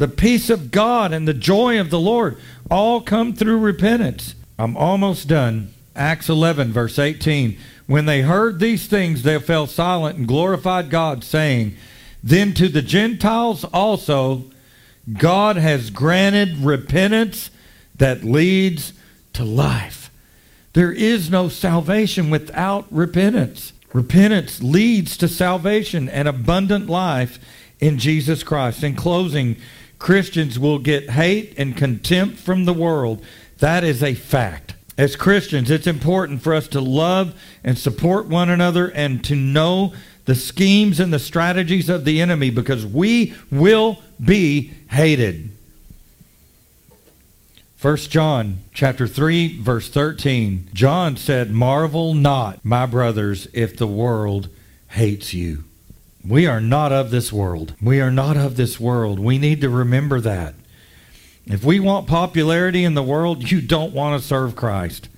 The 0.00 0.08
peace 0.08 0.48
of 0.48 0.70
God 0.70 1.12
and 1.12 1.28
the 1.28 1.34
joy 1.34 1.78
of 1.78 1.90
the 1.90 2.00
Lord 2.00 2.38
all 2.70 3.02
come 3.02 3.34
through 3.34 3.58
repentance. 3.58 4.34
I'm 4.58 4.74
almost 4.74 5.28
done. 5.28 5.74
Acts 5.94 6.30
11, 6.30 6.72
verse 6.72 6.98
18. 6.98 7.58
When 7.86 8.06
they 8.06 8.22
heard 8.22 8.60
these 8.60 8.86
things, 8.86 9.24
they 9.24 9.38
fell 9.38 9.66
silent 9.66 10.16
and 10.16 10.26
glorified 10.26 10.88
God, 10.88 11.22
saying, 11.22 11.76
Then 12.22 12.54
to 12.54 12.68
the 12.68 12.80
Gentiles 12.80 13.62
also 13.74 14.44
God 15.12 15.56
has 15.56 15.90
granted 15.90 16.56
repentance 16.56 17.50
that 17.98 18.24
leads 18.24 18.94
to 19.34 19.44
life. 19.44 20.10
There 20.72 20.92
is 20.92 21.28
no 21.28 21.50
salvation 21.50 22.30
without 22.30 22.86
repentance. 22.90 23.74
Repentance 23.92 24.62
leads 24.62 25.18
to 25.18 25.28
salvation 25.28 26.08
and 26.08 26.26
abundant 26.26 26.88
life 26.88 27.38
in 27.80 27.98
Jesus 27.98 28.42
Christ. 28.42 28.82
In 28.82 28.96
closing, 28.96 29.56
Christians 30.00 30.58
will 30.58 30.78
get 30.78 31.10
hate 31.10 31.54
and 31.56 31.76
contempt 31.76 32.38
from 32.38 32.64
the 32.64 32.72
world. 32.72 33.22
That 33.58 33.84
is 33.84 34.02
a 34.02 34.14
fact. 34.14 34.74
As 34.98 35.14
Christians, 35.14 35.70
it's 35.70 35.86
important 35.86 36.42
for 36.42 36.54
us 36.54 36.66
to 36.68 36.80
love 36.80 37.40
and 37.62 37.78
support 37.78 38.26
one 38.26 38.50
another 38.50 38.88
and 38.88 39.22
to 39.26 39.36
know 39.36 39.92
the 40.24 40.34
schemes 40.34 41.00
and 41.00 41.12
the 41.12 41.18
strategies 41.18 41.88
of 41.88 42.04
the 42.04 42.20
enemy 42.20 42.50
because 42.50 42.84
we 42.84 43.34
will 43.50 44.02
be 44.22 44.72
hated. 44.90 45.50
1 47.80 47.96
John 47.96 48.58
chapter 48.72 49.06
3 49.06 49.60
verse 49.60 49.88
13. 49.88 50.68
John 50.72 51.16
said, 51.16 51.50
"Marvel 51.50 52.14
not, 52.14 52.64
my 52.64 52.86
brothers, 52.86 53.48
if 53.52 53.76
the 53.76 53.86
world 53.86 54.48
hates 54.88 55.32
you." 55.34 55.64
We 56.24 56.46
are 56.46 56.60
not 56.60 56.92
of 56.92 57.10
this 57.10 57.32
world. 57.32 57.74
We 57.80 58.00
are 58.00 58.10
not 58.10 58.36
of 58.36 58.56
this 58.56 58.78
world. 58.78 59.18
We 59.18 59.38
need 59.38 59.60
to 59.62 59.70
remember 59.70 60.20
that. 60.20 60.54
If 61.46 61.64
we 61.64 61.80
want 61.80 62.06
popularity 62.06 62.84
in 62.84 62.94
the 62.94 63.02
world, 63.02 63.50
you 63.50 63.60
don't 63.60 63.94
want 63.94 64.20
to 64.20 64.26
serve 64.26 64.54
Christ. 64.54 65.08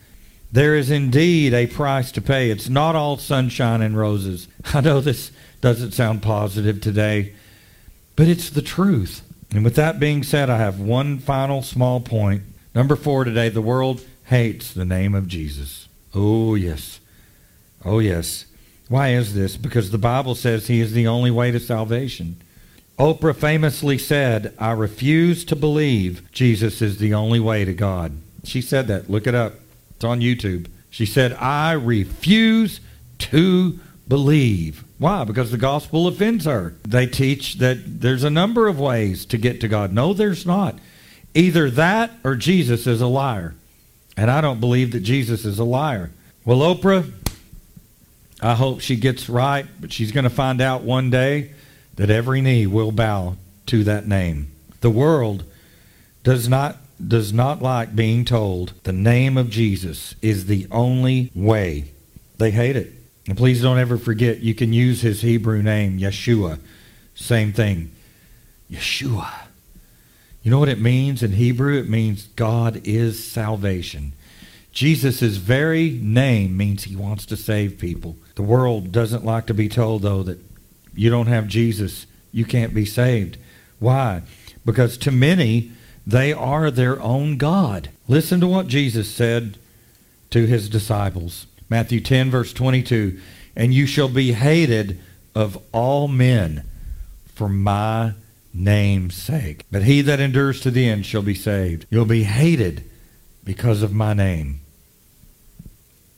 There 0.53 0.77
is 0.77 0.91
indeed 0.91 1.55
a 1.55 1.67
price 1.67 2.13
to 2.13 2.21
pay. 2.21 2.51
It's 2.51 2.69
not 2.69 2.95
all 2.95 3.17
sunshine 3.17 3.83
and 3.83 3.97
roses. 3.97 4.49
I 4.75 4.81
know 4.81 5.01
this 5.01 5.33
doesn't 5.61 5.93
sound 5.93 6.23
positive 6.23 6.81
today, 6.81 7.35
but 8.17 8.29
it's 8.29 8.51
the 8.51 8.63
truth. 8.63 9.23
And 9.51 9.65
with 9.65 9.75
that 9.77 9.99
being 9.99 10.23
said, 10.23 10.49
I 10.51 10.59
have 10.59 10.79
one 10.79 11.19
final 11.19 11.63
small 11.63 12.01
point. 12.01 12.43
Number 12.75 12.97
four 12.97 13.25
today 13.25 13.49
the 13.49 13.61
world 13.61 14.03
hates 14.25 14.73
the 14.73 14.85
name 14.85 15.15
of 15.15 15.29
Jesus. 15.29 15.89
Oh, 16.15 16.55
yes. 16.55 17.01
Oh, 17.85 17.99
yes. 17.99 18.47
Why 18.93 19.15
is 19.15 19.33
this? 19.33 19.57
Because 19.57 19.91
the 19.91 19.97
Bible 19.97 20.35
says 20.35 20.67
he 20.67 20.83
is 20.83 20.93
the 20.93 21.07
only 21.07 21.31
way 21.31 21.51
to 21.51 21.59
salvation. 21.59 22.37
Oprah 22.99 23.35
famously 23.35 23.97
said, 23.97 24.55
I 24.59 24.73
refuse 24.73 25.47
to 25.47 25.57
believe 25.57 26.31
Jesus 26.31 26.83
is 26.83 26.99
the 26.99 27.15
only 27.15 27.41
way 27.41 27.65
to 27.65 27.73
God. 27.73 28.13
She 28.45 28.61
said 28.61 28.89
that. 28.89 29.09
Look 29.09 29.27
it 29.27 29.35
up. 29.35 29.55
It's 29.93 30.05
on 30.05 30.21
YouTube. 30.21 30.67
She 30.91 31.07
said, 31.07 31.33
I 31.41 31.73
refuse 31.73 32.81
to 33.21 33.81
believe. 34.07 34.85
Why? 34.99 35.25
Because 35.25 35.51
the 35.51 35.57
gospel 35.57 36.07
offends 36.07 36.45
her. 36.45 36.75
They 36.83 37.07
teach 37.07 37.55
that 37.61 38.03
there's 38.03 38.25
a 38.25 38.29
number 38.29 38.69
of 38.69 38.79
ways 38.79 39.25
to 39.25 39.39
get 39.39 39.59
to 39.63 39.69
God. 39.69 39.95
No, 39.95 40.13
there's 40.13 40.45
not. 40.45 40.79
Either 41.35 41.71
that 41.71 42.11
or 42.25 42.37
Jesus 42.37 42.87
is 42.87 43.01
a 43.01 43.07
liar. 43.07 43.55
And 44.19 44.31
I 44.31 44.43
don't 44.43 44.61
believe 44.61 44.93
that 44.93 45.01
Jesus 45.01 45.47
is 45.47 45.59
a 45.59 45.65
liar. 45.65 46.11
Well, 46.45 46.59
Oprah, 46.59 47.11
I 48.43 48.55
hope 48.55 48.81
she 48.81 48.97
gets 48.97 49.29
right, 49.29 49.67
but 49.81 49.93
she's 49.93 50.11
going 50.11 50.25
to 50.25 50.31
find 50.31 50.61
out 50.61 50.83
one 50.83 51.11
day 51.11 51.53
that 51.95 52.11
every 52.11 52.41
knee 52.41 52.67
will 52.67 52.91
bow 52.91 53.37
to 53.67 53.85
that 53.85 54.09
name. 54.09 54.51
The 54.81 54.91
world 54.91 55.45
does 56.25 56.49
not 56.49 56.79
does 57.07 57.33
not 57.33 57.61
like 57.61 57.97
being 57.97 58.25
told 58.25 58.73
the 58.85 58.93
name 58.93 59.37
of 59.37 59.51
Jesus 59.51 60.15
is 60.23 60.47
the 60.47 60.67
only 60.71 61.31
way. 61.35 61.87
They 62.39 62.53
hate 62.53 62.77
it. 62.77 62.93
And 63.27 63.37
please 63.37 63.63
don't 63.63 63.79
ever 63.79 63.97
forget 63.97 64.41
you 64.41 64.55
can 64.55 64.73
use 64.73 65.03
his 65.03 65.23
Hebrew 65.23 65.63
name, 65.63 65.99
Yeshua. 65.99 66.61
Same 67.15 67.53
thing. 67.53 67.91
Yeshua. 68.71 69.31
You 70.43 70.51
know 70.51 70.59
what 70.59 70.69
it 70.69 70.81
means 70.81 71.23
in 71.23 71.33
Hebrew? 71.33 71.79
It 71.79 71.89
means 71.89 72.27
God 72.37 72.81
is 72.85 73.25
salvation. 73.25 74.13
Jesus' 74.73 75.37
very 75.37 75.91
name 75.91 76.57
means 76.57 76.85
he 76.85 76.97
wants 76.97 77.27
to 77.27 77.37
save 77.37 77.79
people. 77.79 78.17
The 78.35 78.43
world 78.43 78.93
doesn't 78.93 79.25
like 79.25 79.47
to 79.47 79.55
be 79.55 79.69
told, 79.69 80.03
though, 80.03 80.23
that 80.23 80.39
you 80.95 81.11
don't 81.11 81.27
have 81.27 81.49
Jesus, 81.49 82.07
you 82.33 82.45
can't 82.45 82.75
be 82.75 82.85
saved. 82.85 83.37
Why? 83.79 84.23
Because 84.65 84.97
to 84.99 85.11
many, 85.11 85.73
they 86.07 86.33
are 86.33 86.71
their 86.71 87.01
own 87.01 87.37
God. 87.37 87.91
Listen 88.09 88.41
to 88.41 88.47
what 88.47 88.67
Jesus 88.67 89.11
said 89.11 89.59
to 90.31 90.47
his 90.47 90.69
disciples. 90.69 91.47
Matthew 91.69 92.01
10, 92.01 92.31
verse 92.31 92.53
22. 92.53 93.19
And 93.55 93.75
you 93.75 93.87
shall 93.87 94.09
be 94.09 94.33
hated 94.33 94.99
of 95.35 95.59
all 95.73 96.09
men 96.09 96.65
for 97.35 97.49
my 97.49 98.15
name's 98.55 99.15
sake. 99.15 99.65
But 99.71 99.85
he 99.85 100.01
that 100.03 100.21
endures 100.21 100.61
to 100.61 100.71
the 100.71 100.89
end 100.89 101.07
shall 101.07 101.23
be 101.23 101.35
saved. 101.35 101.87
You'll 101.91 102.05
be 102.05 102.25
hated 102.25 102.85
because 103.45 103.83
of 103.83 103.93
my 103.93 104.15
name. 104.15 104.61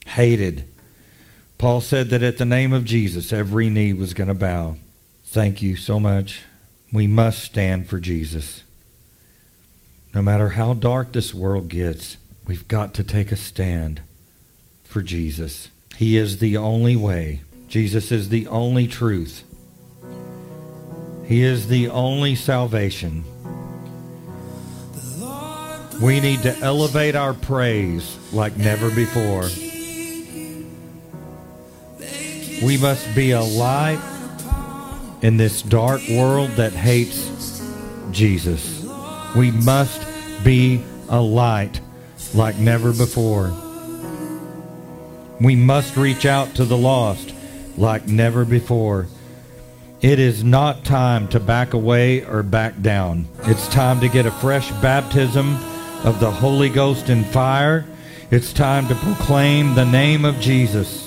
Hated. 0.07 0.69
Paul 1.59 1.81
said 1.81 2.11
that 2.11 2.23
at 2.23 2.39
the 2.39 2.45
name 2.45 2.73
of 2.73 2.85
Jesus, 2.85 3.33
every 3.33 3.71
knee 3.71 3.93
was 3.93 4.15
going 4.15 4.29
to 4.29 4.35
bow. 4.35 4.77
Thank 5.25 5.63
you 5.63 5.77
so 5.77 5.99
much. 5.99 6.43
We 6.93 7.07
must 7.07 7.43
stand 7.43 7.89
for 7.89 7.99
Jesus. 7.99 8.63
No 10.15 10.23
matter 10.23 10.51
how 10.51 10.75
dark 10.75 11.13
this 11.13 11.35
world 11.35 11.69
gets, 11.69 12.17
we've 12.47 12.69
got 12.69 12.95
to 12.95 13.05
take 13.05 13.33
a 13.33 13.37
stand 13.37 14.01
for 14.85 15.03
Jesus. 15.03 15.71
He 15.97 16.17
is 16.17 16.39
the 16.39 16.57
only 16.57 16.95
way. 16.95 17.43
Jesus 17.69 18.13
is 18.13 18.29
the 18.29 18.47
only 18.47 18.87
truth. 18.87 19.43
He 21.27 21.43
is 21.43 21.69
the 21.69 21.89
only 21.89 22.35
salvation. 22.37 23.25
We 26.01 26.21
need 26.21 26.43
to 26.43 26.57
elevate 26.59 27.17
our 27.17 27.35
praise 27.35 28.19
like 28.33 28.57
never 28.57 28.91
before. 28.91 29.49
We 32.65 32.79
must 32.79 33.15
be 33.15 33.33
a 33.33 33.43
light 33.43 34.01
in 35.21 35.37
this 35.37 35.61
dark 35.61 36.01
world 36.09 36.49
that 36.53 36.73
hates 36.73 37.61
Jesus. 38.11 38.83
We 39.37 39.51
must 39.51 40.01
be 40.43 40.83
a 41.11 41.21
light 41.21 41.83
like 42.33 42.57
never 42.57 42.95
before. 42.95 43.53
We 45.43 45.57
must 45.57 45.99
reach 45.99 46.25
out 46.25 46.55
to 46.55 46.65
the 46.65 46.79
lost 46.79 47.35
like 47.77 48.09
never 48.09 48.47
before. 48.47 49.09
It 50.01 50.19
is 50.19 50.43
not 50.43 50.87
time 50.87 51.29
to 51.29 51.41
back 51.41 51.75
away 51.75 52.25
or 52.25 52.43
back 52.43 52.81
down. 52.81 53.29
It's 53.43 53.69
time 53.69 54.01
to 54.01 54.09
get 54.09 54.25
a 54.25 54.31
fresh 54.31 54.71
baptism 54.81 55.57
of 56.03 56.19
the 56.19 56.31
Holy 56.31 56.71
Ghost 56.71 57.11
in 57.11 57.25
fire. 57.25 57.85
It's 58.31 58.55
time 58.55 58.89
to 58.89 58.95
proclaim 58.95 59.75
the 59.75 59.85
name 59.85 60.25
of 60.25 60.41
Jesus. 60.41 61.04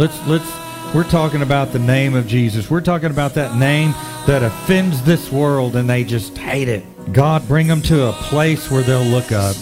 Let's 0.00 0.26
let's 0.26 0.94
we're 0.94 1.04
talking 1.04 1.42
about 1.42 1.72
the 1.72 1.78
name 1.78 2.14
of 2.14 2.26
Jesus. 2.26 2.70
We're 2.70 2.80
talking 2.80 3.10
about 3.10 3.34
that 3.34 3.58
name 3.58 3.92
that 4.26 4.42
offends 4.42 5.02
this 5.02 5.30
world 5.30 5.76
and 5.76 5.90
they 5.90 6.04
just 6.04 6.38
hate 6.38 6.68
it. 6.68 7.12
God, 7.12 7.46
bring 7.46 7.66
them 7.66 7.82
to 7.82 8.08
a 8.08 8.12
place 8.14 8.70
where 8.70 8.82
they'll 8.82 9.04
look 9.04 9.30
up. 9.30 9.54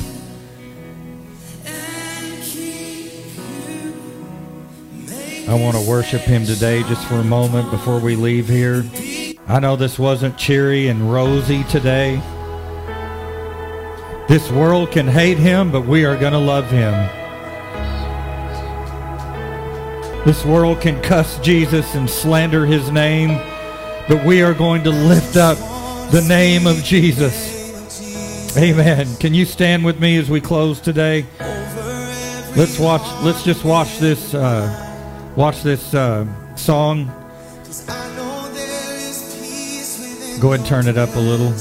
I 5.48 5.54
want 5.60 5.76
to 5.76 5.84
worship 5.90 6.20
him 6.20 6.46
today 6.46 6.84
just 6.84 7.04
for 7.08 7.16
a 7.16 7.24
moment 7.24 7.72
before 7.72 7.98
we 7.98 8.14
leave 8.14 8.48
here. 8.48 8.84
I 9.48 9.58
know 9.58 9.74
this 9.74 9.98
wasn't 9.98 10.38
cheery 10.38 10.86
and 10.86 11.12
rosy 11.12 11.64
today. 11.64 12.22
This 14.28 14.48
world 14.52 14.92
can 14.92 15.08
hate 15.08 15.38
him, 15.38 15.72
but 15.72 15.84
we 15.84 16.04
are 16.04 16.16
going 16.16 16.32
to 16.32 16.38
love 16.38 16.70
him. 16.70 17.17
This 20.28 20.44
world 20.44 20.82
can 20.82 21.00
cuss 21.00 21.38
Jesus 21.38 21.94
and 21.94 22.08
slander 22.08 22.66
his 22.66 22.90
name, 22.90 23.40
but 24.08 24.22
we 24.26 24.42
are 24.42 24.52
going 24.52 24.84
to 24.84 24.90
lift 24.90 25.38
up 25.38 25.56
the 26.10 26.20
name 26.20 26.66
of 26.66 26.84
Jesus. 26.84 28.54
Amen. 28.54 29.16
Can 29.16 29.32
you 29.32 29.46
stand 29.46 29.86
with 29.86 29.98
me 29.98 30.18
as 30.18 30.28
we 30.28 30.42
close 30.42 30.82
today? 30.82 31.24
Let's 32.54 32.78
watch. 32.78 33.00
Let's 33.22 33.42
just 33.42 33.64
watch 33.64 33.98
this. 34.00 34.34
Uh, 34.34 35.32
watch 35.34 35.62
this 35.62 35.94
uh, 35.94 36.26
song. 36.56 37.06
Go 40.38 40.52
ahead 40.52 40.60
and 40.60 40.66
turn 40.66 40.88
it 40.88 40.98
up 40.98 41.16
a 41.16 41.20
little. 41.20 41.54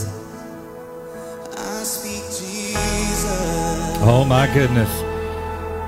Oh 4.06 4.26
my 4.28 4.46
goodness. 4.54 4.90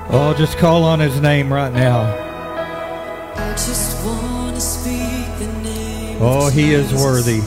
Oh, 0.08 0.34
just 0.38 0.56
call 0.56 0.82
on 0.82 0.98
his 0.98 1.20
name 1.20 1.52
right 1.52 1.74
now. 1.74 2.29
Oh, 6.22 6.50
he 6.50 6.74
is 6.74 6.92
worthy. 6.92 7.40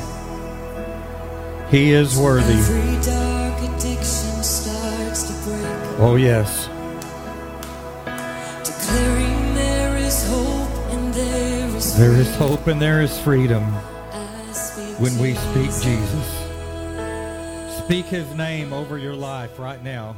He 1.70 1.92
is 1.92 2.18
worthy. 2.18 2.58
Oh, 6.00 6.16
yes. 6.16 6.68
There 11.98 12.14
is 12.14 12.36
hope 12.36 12.66
and 12.66 12.82
there 12.82 13.02
is 13.02 13.20
freedom 13.20 13.64
when 14.98 15.16
we 15.20 15.36
speak 15.36 15.70
Jesus. 15.84 16.28
Speak 17.78 18.06
his 18.06 18.34
name 18.34 18.74
over 18.74 18.98
your 18.98 19.16
life 19.16 19.60
right 19.60 19.84
now. 19.84 20.16